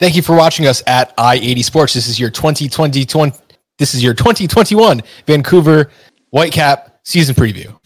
Thank 0.00 0.16
you 0.16 0.22
for 0.22 0.34
watching 0.34 0.66
us 0.66 0.82
at 0.86 1.14
i80 1.18 1.62
Sports. 1.62 1.92
This 1.92 2.08
is 2.08 2.18
your 2.18 2.30
2020, 2.30 3.04
20, 3.04 3.38
this 3.78 3.94
is 3.94 4.02
your 4.02 4.14
2021 4.14 5.02
Vancouver 5.26 5.90
Whitecap 6.34 6.92
season 7.04 7.34
preview. 7.34 7.78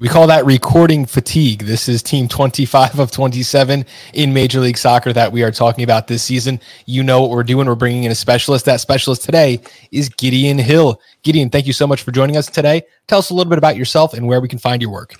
We 0.00 0.08
call 0.08 0.28
that 0.28 0.46
recording 0.46 1.04
fatigue. 1.04 1.64
This 1.64 1.86
is 1.86 2.02
team 2.02 2.26
25 2.26 2.98
of 2.98 3.10
27 3.10 3.84
in 4.14 4.32
Major 4.32 4.60
League 4.60 4.78
Soccer 4.78 5.12
that 5.12 5.30
we 5.30 5.42
are 5.42 5.50
talking 5.50 5.84
about 5.84 6.06
this 6.06 6.22
season. 6.22 6.58
You 6.86 7.02
know 7.02 7.20
what 7.20 7.28
we're 7.28 7.42
doing. 7.42 7.66
We're 7.66 7.74
bringing 7.74 8.04
in 8.04 8.10
a 8.10 8.14
specialist. 8.14 8.64
That 8.64 8.80
specialist 8.80 9.22
today 9.24 9.60
is 9.92 10.08
Gideon 10.08 10.56
Hill. 10.56 11.02
Gideon, 11.22 11.50
thank 11.50 11.66
you 11.66 11.74
so 11.74 11.86
much 11.86 12.00
for 12.00 12.12
joining 12.12 12.38
us 12.38 12.46
today. 12.46 12.80
Tell 13.08 13.18
us 13.18 13.28
a 13.28 13.34
little 13.34 13.50
bit 13.50 13.58
about 13.58 13.76
yourself 13.76 14.14
and 14.14 14.26
where 14.26 14.40
we 14.40 14.48
can 14.48 14.58
find 14.58 14.80
your 14.80 14.90
work. 14.90 15.16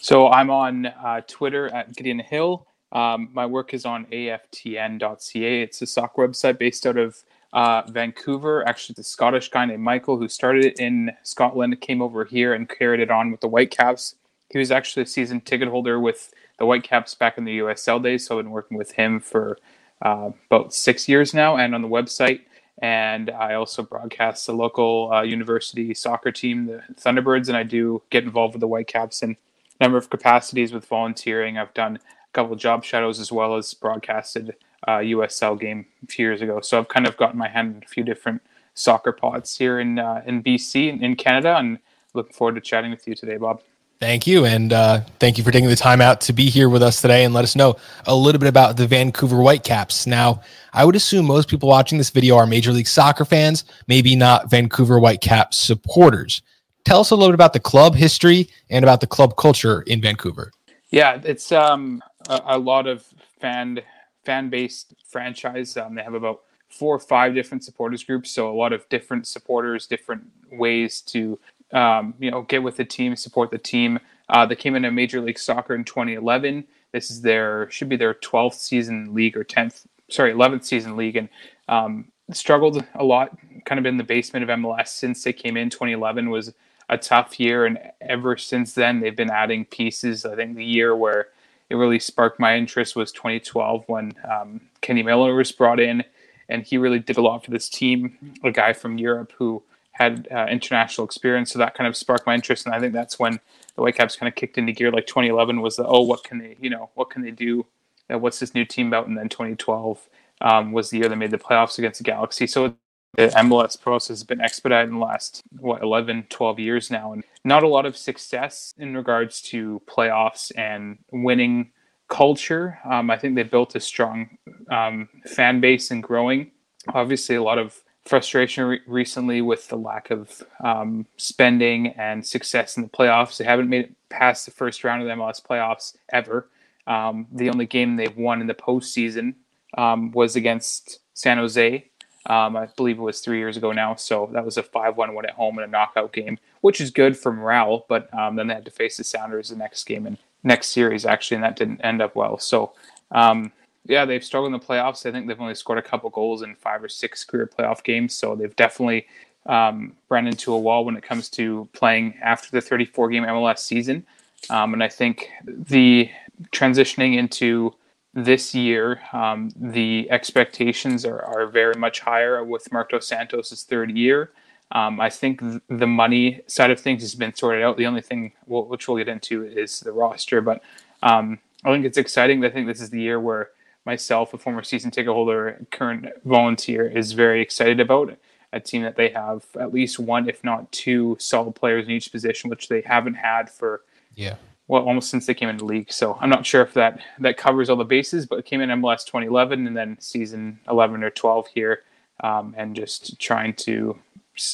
So 0.00 0.28
I'm 0.28 0.48
on 0.48 0.86
uh, 0.86 1.20
Twitter 1.26 1.68
at 1.74 1.94
Gideon 1.94 2.20
Hill. 2.20 2.66
Um, 2.92 3.28
my 3.34 3.44
work 3.44 3.74
is 3.74 3.84
on 3.84 4.06
aftn.ca. 4.06 5.62
It's 5.62 5.82
a 5.82 5.86
soccer 5.86 6.26
website 6.26 6.58
based 6.58 6.86
out 6.86 6.96
of 6.96 7.22
uh, 7.52 7.82
Vancouver. 7.88 8.66
Actually, 8.68 8.94
the 8.94 9.04
Scottish 9.04 9.48
guy 9.48 9.64
named 9.64 9.82
Michael 9.82 10.16
who 10.16 10.28
started 10.28 10.64
it 10.64 10.78
in 10.78 11.10
Scotland 11.22 11.80
came 11.80 12.02
over 12.02 12.24
here 12.24 12.54
and 12.54 12.68
carried 12.68 13.00
it 13.00 13.10
on 13.10 13.30
with 13.30 13.40
the 13.40 13.48
Whitecaps. 13.48 14.16
He 14.50 14.58
was 14.58 14.70
actually 14.70 15.04
a 15.04 15.06
season 15.06 15.40
ticket 15.40 15.68
holder 15.68 15.98
with 15.98 16.32
the 16.58 16.66
Whitecaps 16.66 17.14
back 17.14 17.38
in 17.38 17.44
the 17.44 17.58
USL 17.58 18.02
days, 18.02 18.26
so 18.26 18.38
I've 18.38 18.44
been 18.44 18.52
working 18.52 18.78
with 18.78 18.92
him 18.92 19.20
for 19.20 19.58
uh, 20.02 20.30
about 20.50 20.74
six 20.74 21.08
years 21.08 21.34
now, 21.34 21.56
and 21.56 21.74
on 21.74 21.82
the 21.82 21.88
website. 21.88 22.42
And 22.82 23.30
I 23.30 23.54
also 23.54 23.82
broadcast 23.82 24.46
the 24.46 24.52
local 24.52 25.10
uh, 25.12 25.22
university 25.22 25.94
soccer 25.94 26.30
team, 26.30 26.66
the 26.66 26.82
Thunderbirds, 26.94 27.48
and 27.48 27.56
I 27.56 27.62
do 27.62 28.02
get 28.10 28.24
involved 28.24 28.54
with 28.54 28.60
the 28.60 28.68
Whitecaps 28.68 29.22
in 29.22 29.36
a 29.80 29.84
number 29.84 29.96
of 29.96 30.10
capacities 30.10 30.72
with 30.72 30.86
volunteering. 30.86 31.56
I've 31.56 31.72
done 31.72 31.96
a 31.96 32.32
couple 32.32 32.54
job 32.56 32.84
shadows 32.84 33.18
as 33.18 33.32
well 33.32 33.56
as 33.56 33.72
broadcasted 33.72 34.56
uh, 34.86 34.98
USL 34.98 35.58
game 35.58 35.86
a 36.02 36.06
few 36.06 36.26
years 36.26 36.42
ago. 36.42 36.60
So 36.60 36.78
I've 36.78 36.88
kind 36.88 37.06
of 37.06 37.16
gotten 37.16 37.38
my 37.38 37.48
hand 37.48 37.76
in 37.76 37.82
a 37.82 37.86
few 37.86 38.04
different 38.04 38.42
soccer 38.74 39.12
pods 39.12 39.56
here 39.56 39.80
in 39.80 39.98
uh, 39.98 40.22
in 40.26 40.42
BC 40.42 41.00
in 41.00 41.16
Canada, 41.16 41.56
and 41.56 41.78
looking 42.14 42.32
forward 42.32 42.54
to 42.54 42.60
chatting 42.60 42.90
with 42.90 43.06
you 43.08 43.14
today, 43.14 43.36
Bob. 43.36 43.62
Thank 43.98 44.26
you, 44.26 44.44
and 44.44 44.74
uh, 44.74 45.00
thank 45.20 45.38
you 45.38 45.44
for 45.44 45.50
taking 45.50 45.70
the 45.70 45.76
time 45.76 46.02
out 46.02 46.20
to 46.22 46.34
be 46.34 46.50
here 46.50 46.68
with 46.68 46.82
us 46.82 47.00
today 47.00 47.24
and 47.24 47.32
let 47.32 47.44
us 47.44 47.56
know 47.56 47.76
a 48.06 48.14
little 48.14 48.38
bit 48.38 48.48
about 48.48 48.76
the 48.76 48.86
Vancouver 48.86 49.38
Whitecaps. 49.38 50.06
Now, 50.06 50.42
I 50.74 50.84
would 50.84 50.94
assume 50.96 51.24
most 51.24 51.48
people 51.48 51.70
watching 51.70 51.96
this 51.96 52.10
video 52.10 52.36
are 52.36 52.46
Major 52.46 52.72
League 52.72 52.88
Soccer 52.88 53.24
fans, 53.24 53.64
maybe 53.88 54.14
not 54.14 54.50
Vancouver 54.50 54.98
Whitecaps 54.98 55.56
supporters. 55.56 56.42
Tell 56.84 57.00
us 57.00 57.10
a 57.10 57.16
little 57.16 57.30
bit 57.30 57.36
about 57.36 57.54
the 57.54 57.60
club 57.60 57.94
history 57.94 58.50
and 58.68 58.84
about 58.84 59.00
the 59.00 59.06
club 59.06 59.36
culture 59.36 59.80
in 59.82 60.02
Vancouver. 60.02 60.52
Yeah, 60.90 61.18
it's 61.24 61.50
um, 61.50 62.02
a, 62.28 62.42
a 62.48 62.58
lot 62.58 62.86
of 62.86 63.02
fan 63.40 63.80
fan 64.26 64.50
based 64.50 64.94
franchise. 65.08 65.76
Um, 65.76 65.94
they 65.94 66.02
have 66.02 66.14
about 66.14 66.42
four 66.68 66.94
or 66.94 66.98
five 66.98 67.34
different 67.34 67.64
supporters 67.64 68.04
groups, 68.04 68.30
so 68.30 68.50
a 68.50 68.52
lot 68.52 68.72
of 68.72 68.86
different 68.88 69.26
supporters, 69.26 69.86
different 69.86 70.24
ways 70.52 71.00
to 71.02 71.38
um, 71.72 72.14
you 72.18 72.30
know 72.30 72.42
get 72.42 72.62
with 72.62 72.76
the 72.76 72.84
team, 72.84 73.16
support 73.16 73.50
the 73.50 73.58
team. 73.58 73.98
Uh, 74.28 74.44
they 74.44 74.56
came 74.56 74.74
into 74.74 74.90
Major 74.90 75.20
League 75.20 75.38
Soccer 75.38 75.74
in 75.74 75.84
2011. 75.84 76.66
This 76.92 77.10
is 77.10 77.22
their 77.22 77.70
should 77.70 77.88
be 77.88 77.96
their 77.96 78.14
12th 78.14 78.54
season 78.54 79.14
league 79.14 79.36
or 79.36 79.44
10th, 79.44 79.86
sorry, 80.10 80.32
11th 80.32 80.64
season 80.64 80.96
league, 80.96 81.16
and 81.16 81.28
um, 81.68 82.10
struggled 82.32 82.84
a 82.96 83.04
lot, 83.04 83.36
kind 83.64 83.78
of 83.78 83.86
in 83.86 83.96
the 83.96 84.04
basement 84.04 84.48
of 84.48 84.58
MLS 84.58 84.88
since 84.88 85.22
they 85.22 85.32
came 85.32 85.56
in. 85.56 85.70
2011 85.70 86.28
was 86.30 86.52
a 86.88 86.98
tough 86.98 87.38
year, 87.38 87.66
and 87.66 87.78
ever 88.00 88.36
since 88.36 88.72
then 88.74 89.00
they've 89.00 89.16
been 89.16 89.30
adding 89.30 89.64
pieces. 89.64 90.24
I 90.24 90.34
think 90.34 90.56
the 90.56 90.64
year 90.64 90.96
where 90.96 91.28
it 91.68 91.74
really 91.74 91.98
sparked 91.98 92.38
my 92.38 92.56
interest 92.56 92.96
was 92.96 93.12
2012 93.12 93.84
when 93.86 94.14
um, 94.30 94.60
Kenny 94.80 95.02
Miller 95.02 95.34
was 95.34 95.52
brought 95.52 95.80
in, 95.80 96.04
and 96.48 96.62
he 96.62 96.78
really 96.78 96.98
did 96.98 97.16
a 97.16 97.22
lot 97.22 97.44
for 97.44 97.50
this 97.50 97.68
team. 97.68 98.16
A 98.44 98.50
guy 98.50 98.72
from 98.72 98.98
Europe 98.98 99.32
who 99.36 99.62
had 99.92 100.28
uh, 100.30 100.46
international 100.50 101.04
experience, 101.04 101.52
so 101.52 101.58
that 101.58 101.74
kind 101.74 101.88
of 101.88 101.96
sparked 101.96 102.26
my 102.26 102.34
interest, 102.34 102.66
and 102.66 102.74
I 102.74 102.80
think 102.80 102.92
that's 102.92 103.18
when 103.18 103.40
the 103.74 103.82
Whitecaps 103.82 104.16
kind 104.16 104.28
of 104.28 104.34
kicked 104.36 104.58
into 104.58 104.72
gear. 104.72 104.92
Like 104.92 105.06
2011 105.06 105.60
was 105.60 105.76
the 105.76 105.86
oh, 105.86 106.02
what 106.02 106.24
can 106.24 106.38
they, 106.38 106.56
you 106.60 106.70
know, 106.70 106.90
what 106.94 107.10
can 107.10 107.22
they 107.22 107.30
do? 107.30 107.66
Uh, 108.12 108.18
what's 108.18 108.38
this 108.38 108.54
new 108.54 108.64
team 108.64 108.88
about? 108.88 109.08
And 109.08 109.18
then 109.18 109.28
2012 109.28 110.08
um, 110.40 110.72
was 110.72 110.90
the 110.90 110.98
year 110.98 111.08
they 111.08 111.16
made 111.16 111.30
the 111.30 111.38
playoffs 111.38 111.78
against 111.78 111.98
the 111.98 112.04
Galaxy. 112.04 112.46
So 112.46 112.76
the 113.16 113.28
MLS 113.28 113.80
process 113.80 114.18
has 114.18 114.24
been 114.24 114.40
expedited 114.40 114.90
in 114.90 114.98
the 114.98 115.04
last 115.04 115.42
what 115.58 115.82
11 115.82 116.26
12 116.28 116.58
years 116.58 116.90
now 116.90 117.12
and 117.12 117.24
not 117.44 117.62
a 117.62 117.68
lot 117.68 117.86
of 117.86 117.96
success 117.96 118.74
in 118.78 118.96
regards 118.96 119.40
to 119.40 119.80
playoffs 119.86 120.52
and 120.56 120.98
winning 121.10 121.70
culture. 122.08 122.78
Um, 122.84 123.10
i 123.10 123.18
think 123.18 123.34
they 123.34 123.42
built 123.42 123.74
a 123.74 123.80
strong 123.80 124.38
um, 124.70 125.08
fan 125.26 125.60
base 125.60 125.90
and 125.90 126.02
growing. 126.02 126.50
Obviously 126.94 127.36
a 127.36 127.42
lot 127.42 127.58
of 127.58 127.82
frustration 128.04 128.64
re- 128.64 128.80
recently 128.86 129.40
with 129.40 129.66
the 129.68 129.76
lack 129.76 130.10
of 130.10 130.42
um, 130.62 131.06
spending 131.16 131.88
and 131.88 132.24
success 132.24 132.76
in 132.76 132.82
the 132.82 132.88
playoffs. 132.88 133.38
They 133.38 133.44
haven't 133.44 133.68
made 133.68 133.86
it 133.86 133.94
past 134.08 134.44
the 134.44 134.52
first 134.52 134.84
round 134.84 135.02
of 135.02 135.08
the 135.08 135.14
mls 135.14 135.44
playoffs 135.44 135.96
ever. 136.12 136.48
Um, 136.86 137.26
the 137.32 137.48
only 137.48 137.66
game 137.66 137.96
they've 137.96 138.16
won 138.16 138.40
in 138.40 138.46
the 138.46 138.54
postseason 138.54 139.34
um, 139.76 140.12
was 140.12 140.36
against 140.36 141.00
san 141.14 141.38
jose 141.38 141.90
um, 142.26 142.56
I 142.56 142.66
believe 142.76 142.98
it 142.98 143.02
was 143.02 143.20
three 143.20 143.38
years 143.38 143.56
ago 143.56 143.72
now. 143.72 143.94
So 143.94 144.28
that 144.32 144.44
was 144.44 144.56
a 144.56 144.62
5 144.62 144.96
1 144.96 145.14
win 145.14 145.26
at 145.26 145.34
home 145.34 145.58
in 145.58 145.64
a 145.64 145.68
knockout 145.68 146.12
game, 146.12 146.38
which 146.60 146.80
is 146.80 146.90
good 146.90 147.16
for 147.16 147.32
morale. 147.32 147.86
But 147.88 148.12
um, 148.14 148.36
then 148.36 148.48
they 148.48 148.54
had 148.54 148.64
to 148.64 148.70
face 148.70 148.96
the 148.96 149.04
Sounders 149.04 149.50
the 149.50 149.56
next 149.56 149.84
game 149.84 150.06
and 150.06 150.18
next 150.42 150.68
series, 150.68 151.06
actually, 151.06 151.36
and 151.36 151.44
that 151.44 151.56
didn't 151.56 151.80
end 151.82 152.02
up 152.02 152.16
well. 152.16 152.38
So, 152.38 152.72
um, 153.12 153.52
yeah, 153.86 154.04
they've 154.04 154.24
struggled 154.24 154.52
in 154.52 154.58
the 154.58 154.64
playoffs. 154.64 155.06
I 155.06 155.12
think 155.12 155.28
they've 155.28 155.40
only 155.40 155.54
scored 155.54 155.78
a 155.78 155.82
couple 155.82 156.10
goals 156.10 156.42
in 156.42 156.54
five 156.56 156.82
or 156.82 156.88
six 156.88 157.24
career 157.24 157.46
playoff 157.46 157.84
games. 157.84 158.14
So 158.14 158.34
they've 158.34 158.54
definitely 158.56 159.06
um, 159.46 159.94
ran 160.08 160.26
into 160.26 160.52
a 160.52 160.58
wall 160.58 160.84
when 160.84 160.96
it 160.96 161.04
comes 161.04 161.28
to 161.30 161.68
playing 161.72 162.14
after 162.20 162.50
the 162.50 162.60
34 162.60 163.08
game 163.10 163.22
MLS 163.24 163.58
season. 163.58 164.04
Um, 164.50 164.74
and 164.74 164.82
I 164.82 164.88
think 164.88 165.30
the 165.44 166.10
transitioning 166.52 167.16
into 167.16 167.74
this 168.16 168.54
year, 168.54 169.02
um, 169.12 169.50
the 169.54 170.08
expectations 170.10 171.04
are, 171.04 171.20
are 171.20 171.46
very 171.46 171.74
much 171.74 172.00
higher 172.00 172.42
with 172.42 172.72
Marc 172.72 172.90
Dos 172.90 173.06
Santos' 173.06 173.62
third 173.62 173.90
year. 173.90 174.32
Um, 174.72 174.98
I 174.98 175.10
think 175.10 175.40
th- 175.40 175.60
the 175.68 175.86
money 175.86 176.40
side 176.46 176.70
of 176.70 176.80
things 176.80 177.02
has 177.02 177.14
been 177.14 177.34
sorted 177.34 177.62
out. 177.62 177.76
The 177.76 177.86
only 177.86 178.00
thing, 178.00 178.32
we'll, 178.46 178.64
which 178.64 178.88
we'll 178.88 178.96
get 178.96 179.08
into, 179.08 179.44
is 179.44 179.80
the 179.80 179.92
roster. 179.92 180.40
But 180.40 180.62
um, 181.02 181.38
I 181.62 181.72
think 181.72 181.84
it's 181.84 181.98
exciting. 181.98 182.42
I 182.42 182.48
think 182.48 182.66
this 182.66 182.80
is 182.80 182.88
the 182.88 183.00
year 183.00 183.20
where 183.20 183.50
myself, 183.84 184.32
a 184.32 184.38
former 184.38 184.62
season 184.62 184.90
ticket 184.90 185.12
holder, 185.12 185.64
current 185.70 186.06
volunteer, 186.24 186.88
is 186.88 187.12
very 187.12 187.42
excited 187.42 187.80
about 187.80 188.16
a 188.52 188.60
team 188.60 188.82
that 188.82 188.96
they 188.96 189.10
have 189.10 189.44
at 189.60 189.74
least 189.74 189.98
one, 189.98 190.26
if 190.26 190.42
not 190.42 190.72
two, 190.72 191.18
solid 191.20 191.54
players 191.54 191.84
in 191.84 191.90
each 191.90 192.10
position, 192.10 192.48
which 192.48 192.68
they 192.68 192.80
haven't 192.80 193.14
had 193.14 193.50
for 193.50 193.82
yeah 194.14 194.36
well, 194.68 194.82
almost 194.82 195.10
since 195.10 195.26
they 195.26 195.34
came 195.34 195.48
into 195.48 195.64
the 195.64 195.72
league. 195.72 195.92
So 195.92 196.18
I'm 196.20 196.30
not 196.30 196.44
sure 196.44 196.62
if 196.62 196.74
that 196.74 197.00
that 197.20 197.36
covers 197.36 197.70
all 197.70 197.76
the 197.76 197.84
bases, 197.84 198.26
but 198.26 198.44
came 198.44 198.60
in 198.60 198.70
MLS 198.70 199.04
2011 199.04 199.66
and 199.66 199.76
then 199.76 199.96
season 200.00 200.58
11 200.68 201.02
or 201.02 201.10
12 201.10 201.46
here, 201.48 201.82
um, 202.20 202.54
and 202.56 202.74
just 202.74 203.18
trying 203.20 203.54
to 203.54 203.98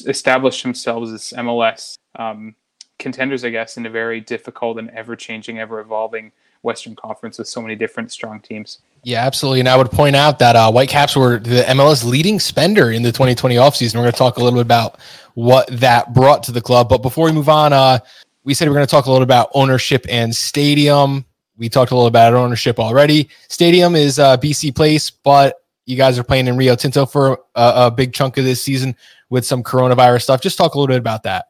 establish 0.05 0.63
themselves 0.63 1.11
as 1.11 1.33
MLS 1.37 1.97
um, 2.15 2.55
contenders, 2.99 3.43
I 3.43 3.49
guess, 3.49 3.77
in 3.77 3.85
a 3.85 3.89
very 3.89 4.21
difficult 4.21 4.77
and 4.77 4.89
ever 4.91 5.15
changing, 5.15 5.59
ever 5.59 5.79
evolving 5.79 6.31
Western 6.61 6.95
Conference 6.95 7.37
with 7.37 7.47
so 7.47 7.61
many 7.61 7.75
different 7.75 8.11
strong 8.11 8.39
teams. 8.39 8.79
Yeah, 9.03 9.25
absolutely. 9.25 9.59
And 9.59 9.67
I 9.67 9.75
would 9.75 9.91
point 9.91 10.15
out 10.15 10.39
that 10.39 10.55
uh, 10.55 10.71
Whitecaps 10.71 11.17
were 11.17 11.37
the 11.37 11.63
MLS 11.63 12.05
leading 12.05 12.39
spender 12.39 12.91
in 12.91 13.03
the 13.03 13.11
2020 13.11 13.55
offseason. 13.55 13.95
We're 13.95 14.03
going 14.03 14.13
to 14.13 14.17
talk 14.17 14.37
a 14.37 14.39
little 14.39 14.57
bit 14.57 14.65
about 14.65 14.97
what 15.33 15.67
that 15.67 16.13
brought 16.13 16.43
to 16.43 16.53
the 16.53 16.61
club. 16.61 16.87
But 16.87 16.99
before 16.99 17.25
we 17.25 17.33
move 17.33 17.49
on, 17.49 17.73
uh, 17.73 17.99
we 18.43 18.53
said 18.53 18.67
we 18.67 18.71
are 18.71 18.75
going 18.75 18.85
to 18.85 18.91
talk 18.91 19.05
a 19.05 19.11
little 19.11 19.23
about 19.23 19.49
ownership 19.53 20.05
and 20.09 20.35
stadium. 20.35 21.25
We 21.57 21.69
talked 21.69 21.91
a 21.91 21.95
little 21.95 22.07
about 22.07 22.33
ownership 22.33 22.79
already. 22.79 23.29
Stadium 23.47 23.95
is 23.95 24.19
uh, 24.19 24.37
BC 24.37 24.75
Place, 24.75 25.09
but 25.09 25.61
you 25.85 25.95
guys 25.95 26.17
are 26.17 26.23
playing 26.23 26.47
in 26.47 26.57
Rio 26.57 26.75
Tinto 26.75 27.05
for 27.05 27.39
a, 27.55 27.73
a, 27.75 27.91
big 27.91 28.13
chunk 28.13 28.37
of 28.37 28.45
this 28.45 28.61
season 28.61 28.95
with 29.29 29.45
some 29.45 29.63
coronavirus 29.63 30.23
stuff. 30.23 30.41
Just 30.41 30.57
talk 30.57 30.75
a 30.75 30.79
little 30.79 30.91
bit 30.91 30.99
about 30.99 31.23
that. 31.23 31.47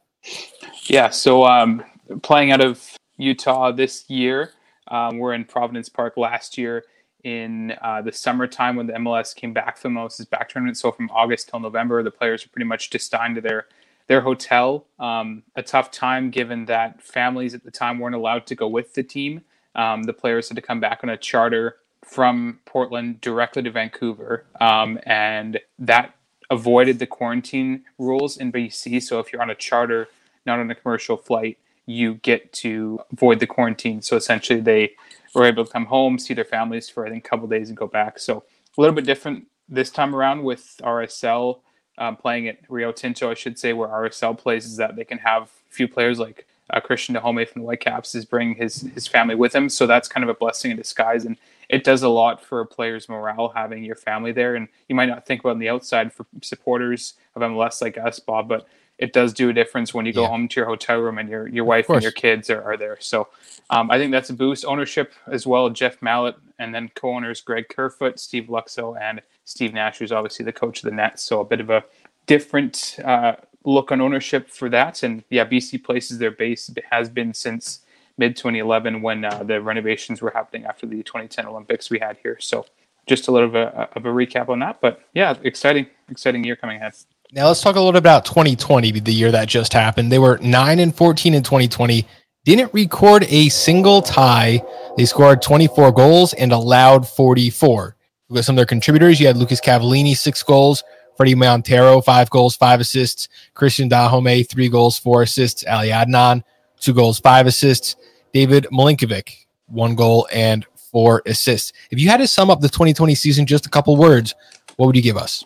Yeah, 0.85 1.09
so 1.09 1.45
um, 1.45 1.83
playing 2.21 2.51
out 2.51 2.61
of 2.61 2.97
Utah 3.17 3.71
this 3.71 4.09
year, 4.09 4.51
um, 4.87 5.17
we're 5.17 5.33
in 5.33 5.45
Providence 5.45 5.89
Park 5.89 6.17
last 6.17 6.57
year 6.57 6.83
in 7.23 7.73
uh, 7.81 8.01
the 8.01 8.11
summertime 8.11 8.75
when 8.75 8.87
the 8.87 8.93
MLS 8.93 9.33
came 9.33 9.53
back 9.53 9.77
from 9.77 9.93
the 9.93 10.01
MLS 10.01 10.19
is 10.19 10.25
Back 10.25 10.49
tournament. 10.49 10.77
So 10.77 10.91
from 10.91 11.09
August 11.11 11.49
till 11.49 11.59
November, 11.59 12.03
the 12.03 12.11
players 12.11 12.45
are 12.45 12.49
pretty 12.49 12.65
much 12.65 12.89
just 12.89 13.11
destined 13.11 13.35
to 13.35 13.41
their 13.41 13.67
their 14.07 14.21
hotel. 14.21 14.87
Um, 14.99 15.43
a 15.55 15.63
tough 15.63 15.91
time 15.91 16.29
given 16.31 16.65
that 16.65 17.01
families 17.01 17.53
at 17.53 17.63
the 17.63 17.71
time 17.71 17.99
weren't 17.99 18.15
allowed 18.15 18.45
to 18.47 18.55
go 18.55 18.67
with 18.67 18.93
the 18.93 19.03
team. 19.03 19.41
Um, 19.75 20.03
the 20.03 20.13
players 20.13 20.49
had 20.49 20.55
to 20.55 20.61
come 20.61 20.79
back 20.79 21.01
on 21.03 21.09
a 21.09 21.17
charter 21.17 21.77
from 22.05 22.59
Portland 22.65 23.21
directly 23.21 23.63
to 23.63 23.71
Vancouver, 23.71 24.45
um, 24.61 24.99
and 25.05 25.59
that 25.79 26.15
avoided 26.49 26.99
the 26.99 27.07
quarantine 27.07 27.83
rules 27.97 28.37
in 28.37 28.51
BC. 28.51 29.01
So 29.01 29.19
if 29.19 29.33
you're 29.33 29.41
on 29.41 29.49
a 29.49 29.55
charter, 29.55 30.09
not 30.45 30.59
on 30.59 30.69
a 30.69 30.75
commercial 30.75 31.17
flight, 31.17 31.57
you 31.85 32.15
get 32.15 32.53
to 32.53 32.99
avoid 33.11 33.39
the 33.39 33.47
quarantine. 33.47 34.01
So 34.01 34.15
essentially, 34.17 34.61
they 34.61 34.91
were 35.33 35.45
able 35.45 35.65
to 35.65 35.71
come 35.71 35.85
home, 35.87 36.19
see 36.19 36.33
their 36.33 36.45
families 36.45 36.89
for 36.89 37.05
I 37.05 37.09
think 37.09 37.25
a 37.25 37.29
couple 37.29 37.47
days, 37.47 37.69
and 37.69 37.77
go 37.77 37.87
back. 37.87 38.19
So 38.19 38.43
a 38.77 38.81
little 38.81 38.95
bit 38.95 39.05
different 39.05 39.47
this 39.67 39.89
time 39.89 40.15
around 40.15 40.43
with 40.43 40.75
RSL 40.83 41.59
um, 41.97 42.15
playing 42.15 42.47
at 42.47 42.57
Rio 42.69 42.91
Tinto, 42.91 43.29
I 43.29 43.33
should 43.33 43.59
say, 43.59 43.73
where 43.73 43.87
RSL 43.87 44.37
plays 44.37 44.65
is 44.65 44.77
that 44.77 44.95
they 44.95 45.05
can 45.05 45.19
have 45.19 45.43
a 45.43 45.73
few 45.73 45.87
players 45.87 46.19
like 46.19 46.47
uh, 46.69 46.79
Cristian 46.79 47.19
Dajome 47.19 47.47
from 47.47 47.61
the 47.61 47.65
Whitecaps 47.65 48.15
is 48.15 48.25
bringing 48.25 48.55
his 48.55 48.81
his 48.93 49.07
family 49.07 49.35
with 49.35 49.53
him, 49.53 49.69
so 49.69 49.85
that's 49.85 50.07
kind 50.07 50.23
of 50.23 50.29
a 50.29 50.33
blessing 50.33 50.71
in 50.71 50.77
disguise, 50.77 51.25
and 51.25 51.37
it 51.69 51.83
does 51.83 52.03
a 52.03 52.09
lot 52.09 52.43
for 52.43 52.61
a 52.61 52.65
player's 52.65 53.09
morale 53.09 53.51
having 53.55 53.83
your 53.83 53.95
family 53.95 54.31
there. 54.31 54.55
And 54.55 54.67
you 54.87 54.95
might 54.95 55.07
not 55.07 55.25
think 55.25 55.41
about 55.41 55.51
on 55.51 55.59
the 55.59 55.69
outside 55.69 56.13
for 56.13 56.25
supporters 56.41 57.13
of 57.35 57.41
MLS 57.41 57.81
like 57.81 57.97
us, 57.97 58.19
Bob, 58.19 58.47
but 58.47 58.67
it 58.99 59.11
does 59.11 59.33
do 59.33 59.49
a 59.49 59.53
difference 59.53 59.93
when 59.93 60.05
you 60.05 60.13
go 60.13 60.21
yeah. 60.21 60.27
home 60.27 60.47
to 60.47 60.59
your 60.59 60.67
hotel 60.67 60.99
room 60.99 61.17
and 61.17 61.27
your 61.29 61.47
your 61.47 61.65
wife 61.65 61.89
and 61.89 62.03
your 62.03 62.11
kids 62.11 62.49
are, 62.49 62.61
are 62.63 62.77
there. 62.77 62.97
So 62.99 63.27
um, 63.69 63.89
I 63.89 63.97
think 63.97 64.11
that's 64.11 64.29
a 64.29 64.33
boost. 64.33 64.65
Ownership 64.65 65.13
as 65.27 65.47
well, 65.47 65.69
Jeff 65.69 66.01
Mallett, 66.01 66.35
and 66.59 66.73
then 66.73 66.89
co-owners 66.95 67.41
Greg 67.41 67.69
Kerfoot, 67.69 68.19
Steve 68.19 68.45
Luczo, 68.45 68.99
and 68.99 69.21
Steve 69.45 69.73
Nash, 69.73 69.99
who's 69.99 70.11
obviously 70.11 70.45
the 70.45 70.53
coach 70.53 70.83
of 70.83 70.89
the 70.89 70.95
Nets. 70.95 71.23
So 71.23 71.41
a 71.41 71.45
bit 71.45 71.59
of 71.59 71.69
a 71.69 71.83
different 72.25 72.97
uh, 73.03 73.33
look 73.65 73.91
on 73.91 74.01
ownership 74.01 74.49
for 74.49 74.69
that. 74.69 75.03
And 75.03 75.23
yeah, 75.29 75.45
BC 75.45 75.83
places 75.83 76.17
their 76.17 76.31
base 76.31 76.69
has 76.91 77.09
been 77.09 77.33
since 77.33 77.81
mid 78.17 78.35
2011 78.35 79.01
when 79.01 79.25
uh, 79.25 79.43
the 79.43 79.61
renovations 79.61 80.21
were 80.21 80.31
happening 80.31 80.65
after 80.65 80.85
the 80.85 81.03
2010 81.03 81.45
Olympics 81.45 81.89
we 81.89 81.99
had 81.99 82.17
here. 82.21 82.37
So 82.39 82.65
just 83.07 83.27
a 83.27 83.31
little 83.31 83.49
bit 83.49 83.67
of 83.73 84.05
a 84.05 84.09
recap 84.09 84.49
on 84.49 84.59
that. 84.59 84.79
But 84.81 85.01
yeah, 85.13 85.35
exciting, 85.43 85.87
exciting 86.09 86.43
year 86.43 86.55
coming 86.55 86.77
ahead. 86.77 86.93
Now 87.31 87.47
let's 87.47 87.61
talk 87.61 87.75
a 87.75 87.79
little 87.79 87.93
bit 87.93 87.99
about 87.99 88.25
2020, 88.25 88.99
the 88.99 89.13
year 89.13 89.31
that 89.31 89.47
just 89.47 89.73
happened. 89.73 90.11
They 90.11 90.19
were 90.19 90.37
9 90.37 90.79
and 90.79 90.95
14 90.95 91.33
in 91.33 91.43
2020, 91.43 92.07
didn't 92.45 92.73
record 92.73 93.25
a 93.29 93.49
single 93.49 94.01
tie. 94.01 94.61
They 94.97 95.05
scored 95.05 95.41
24 95.41 95.91
goals 95.93 96.33
and 96.33 96.51
allowed 96.51 97.07
44. 97.07 97.95
With 98.33 98.45
some 98.45 98.55
of 98.55 98.57
their 98.57 98.65
contributors, 98.65 99.19
you 99.19 99.27
had 99.27 99.37
Lucas 99.37 99.61
Cavallini, 99.61 100.17
six 100.17 100.41
goals, 100.41 100.83
Fredy 101.19 101.35
Montero, 101.35 102.01
five 102.01 102.31
goals, 102.31 102.55
five 102.55 102.79
assists, 102.79 103.29
Cristian 103.55 103.91
Dajome, 103.91 104.49
three 104.49 104.69
goals, 104.69 104.97
four 104.97 105.21
assists, 105.21 105.63
Ali 105.67 105.89
Adnan, 105.89 106.43
two 106.79 106.95
goals, 106.95 107.19
five 107.19 107.45
assists, 107.45 107.95
David 108.33 108.65
Milinkovic, 108.71 109.45
one 109.67 109.93
goal 109.93 110.27
and 110.33 110.65
four 110.91 111.21
assists. 111.27 111.73
If 111.91 111.99
you 111.99 112.09
had 112.09 112.17
to 112.17 112.27
sum 112.27 112.49
up 112.49 112.59
the 112.59 112.69
2020 112.69 113.13
season, 113.13 113.45
just 113.45 113.67
a 113.67 113.69
couple 113.69 113.95
words, 113.97 114.33
what 114.77 114.87
would 114.87 114.95
you 114.95 115.03
give 115.03 115.15
us? 115.15 115.45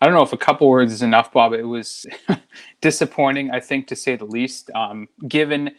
I 0.00 0.06
don't 0.06 0.14
know 0.14 0.22
if 0.22 0.32
a 0.32 0.38
couple 0.38 0.70
words 0.70 0.94
is 0.94 1.02
enough, 1.02 1.30
Bob. 1.30 1.52
It 1.52 1.64
was 1.64 2.06
disappointing, 2.80 3.50
I 3.50 3.60
think, 3.60 3.88
to 3.88 3.96
say 3.96 4.16
the 4.16 4.24
least. 4.24 4.70
Um, 4.74 5.06
given, 5.28 5.72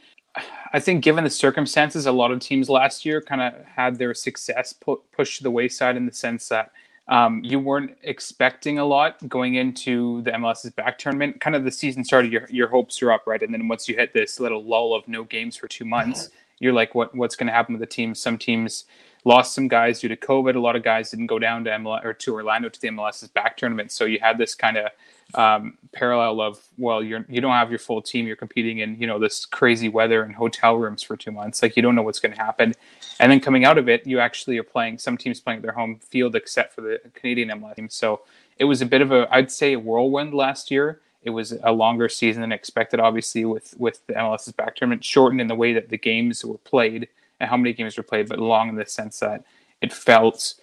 I 0.73 0.79
think, 0.79 1.03
given 1.03 1.23
the 1.23 1.29
circumstances, 1.29 2.05
a 2.05 2.11
lot 2.11 2.31
of 2.31 2.39
teams 2.39 2.69
last 2.69 3.05
year 3.05 3.21
kind 3.21 3.41
of 3.41 3.53
had 3.65 3.97
their 3.97 4.13
success 4.13 4.73
pu- 4.73 5.01
pushed 5.11 5.37
to 5.37 5.43
the 5.43 5.51
wayside 5.51 5.97
in 5.97 6.05
the 6.05 6.13
sense 6.13 6.47
that 6.49 6.71
um, 7.07 7.43
you 7.43 7.59
weren't 7.59 7.97
expecting 8.03 8.79
a 8.79 8.85
lot 8.85 9.27
going 9.27 9.55
into 9.55 10.21
the 10.21 10.31
MLS 10.31 10.65
is 10.65 10.71
Back 10.71 10.97
tournament. 10.97 11.41
Kind 11.41 11.57
of 11.57 11.65
the 11.65 11.71
season 11.71 12.05
started, 12.05 12.31
your 12.31 12.47
your 12.49 12.69
hopes 12.69 13.01
are 13.01 13.11
up, 13.11 13.23
right? 13.27 13.41
And 13.41 13.53
then 13.53 13.67
once 13.67 13.89
you 13.89 13.95
hit 13.95 14.13
this 14.13 14.39
little 14.39 14.63
lull 14.63 14.93
of 14.93 15.07
no 15.07 15.25
games 15.25 15.57
for 15.57 15.67
two 15.67 15.83
months, 15.83 16.29
you're 16.61 16.73
like, 16.73 16.95
what 16.95 17.13
what's 17.15 17.35
going 17.35 17.47
to 17.47 17.53
happen 17.53 17.73
with 17.73 17.81
the 17.81 17.93
team? 17.93 18.15
Some 18.15 18.37
teams 18.37 18.85
lost 19.25 19.53
some 19.53 19.67
guys 19.67 19.99
due 19.99 20.07
to 20.07 20.15
COVID. 20.15 20.55
A 20.55 20.59
lot 20.59 20.75
of 20.75 20.83
guys 20.83 21.11
didn't 21.11 21.27
go 21.27 21.39
down 21.39 21.63
to 21.65 21.71
MLS 21.71 22.05
or 22.05 22.13
to 22.13 22.33
Orlando 22.33 22.69
to 22.69 22.79
the 22.79 22.87
MLS 22.89 23.23
is 23.23 23.29
Back 23.29 23.57
tournament. 23.57 23.91
So 23.91 24.05
you 24.05 24.19
had 24.21 24.37
this 24.37 24.55
kind 24.55 24.77
of 24.77 24.91
um, 25.33 25.77
parallel 25.91 26.39
of 26.39 26.59
well, 26.77 27.03
you're 27.03 27.25
you 27.27 27.41
don't 27.41 27.53
have 27.53 27.71
your 27.71 27.79
full 27.79 28.01
team. 28.01 28.27
You're 28.27 28.35
competing 28.35 28.79
in 28.79 28.95
you 28.99 29.07
know 29.07 29.17
this 29.17 29.45
crazy 29.45 29.89
weather 29.89 30.21
and 30.21 30.35
hotel 30.35 30.75
rooms 30.75 31.01
for 31.01 31.17
two 31.17 31.31
months. 31.31 31.63
Like 31.63 31.75
you 31.75 31.81
don't 31.81 31.95
know 31.95 32.03
what's 32.03 32.19
going 32.19 32.35
to 32.35 32.41
happen. 32.41 32.73
And 33.19 33.31
then 33.31 33.39
coming 33.39 33.65
out 33.65 33.79
of 33.79 33.89
it, 33.89 34.05
you 34.05 34.19
actually 34.19 34.57
are 34.59 34.63
playing. 34.63 34.99
Some 34.99 35.17
teams 35.17 35.39
playing 35.39 35.57
at 35.57 35.63
their 35.63 35.73
home 35.73 35.97
field, 35.97 36.35
except 36.35 36.73
for 36.73 36.81
the 36.81 36.99
Canadian 37.15 37.49
MLS 37.49 37.75
team. 37.75 37.89
So 37.89 38.21
it 38.57 38.65
was 38.65 38.81
a 38.81 38.85
bit 38.85 39.01
of 39.01 39.11
a 39.11 39.27
I'd 39.31 39.51
say 39.51 39.73
a 39.73 39.79
whirlwind 39.79 40.35
last 40.35 40.69
year. 40.69 41.01
It 41.23 41.29
was 41.29 41.53
a 41.63 41.71
longer 41.71 42.09
season 42.09 42.41
than 42.41 42.51
expected, 42.51 42.99
obviously, 42.99 43.45
with 43.45 43.75
with 43.77 44.05
the 44.07 44.13
MLS 44.13 44.47
is 44.47 44.53
Back 44.53 44.75
tournament 44.75 45.03
shortened 45.03 45.41
in 45.41 45.47
the 45.47 45.55
way 45.55 45.73
that 45.73 45.89
the 45.89 45.97
games 45.97 46.43
were 46.43 46.57
played 46.57 47.07
and 47.39 47.49
how 47.49 47.57
many 47.57 47.73
games 47.73 47.97
were 47.97 48.03
played, 48.03 48.29
but 48.29 48.39
long 48.39 48.69
in 48.69 48.75
the 48.75 48.85
sense 48.85 49.19
that 49.19 49.43
it 49.81 49.91
felt 49.91 50.55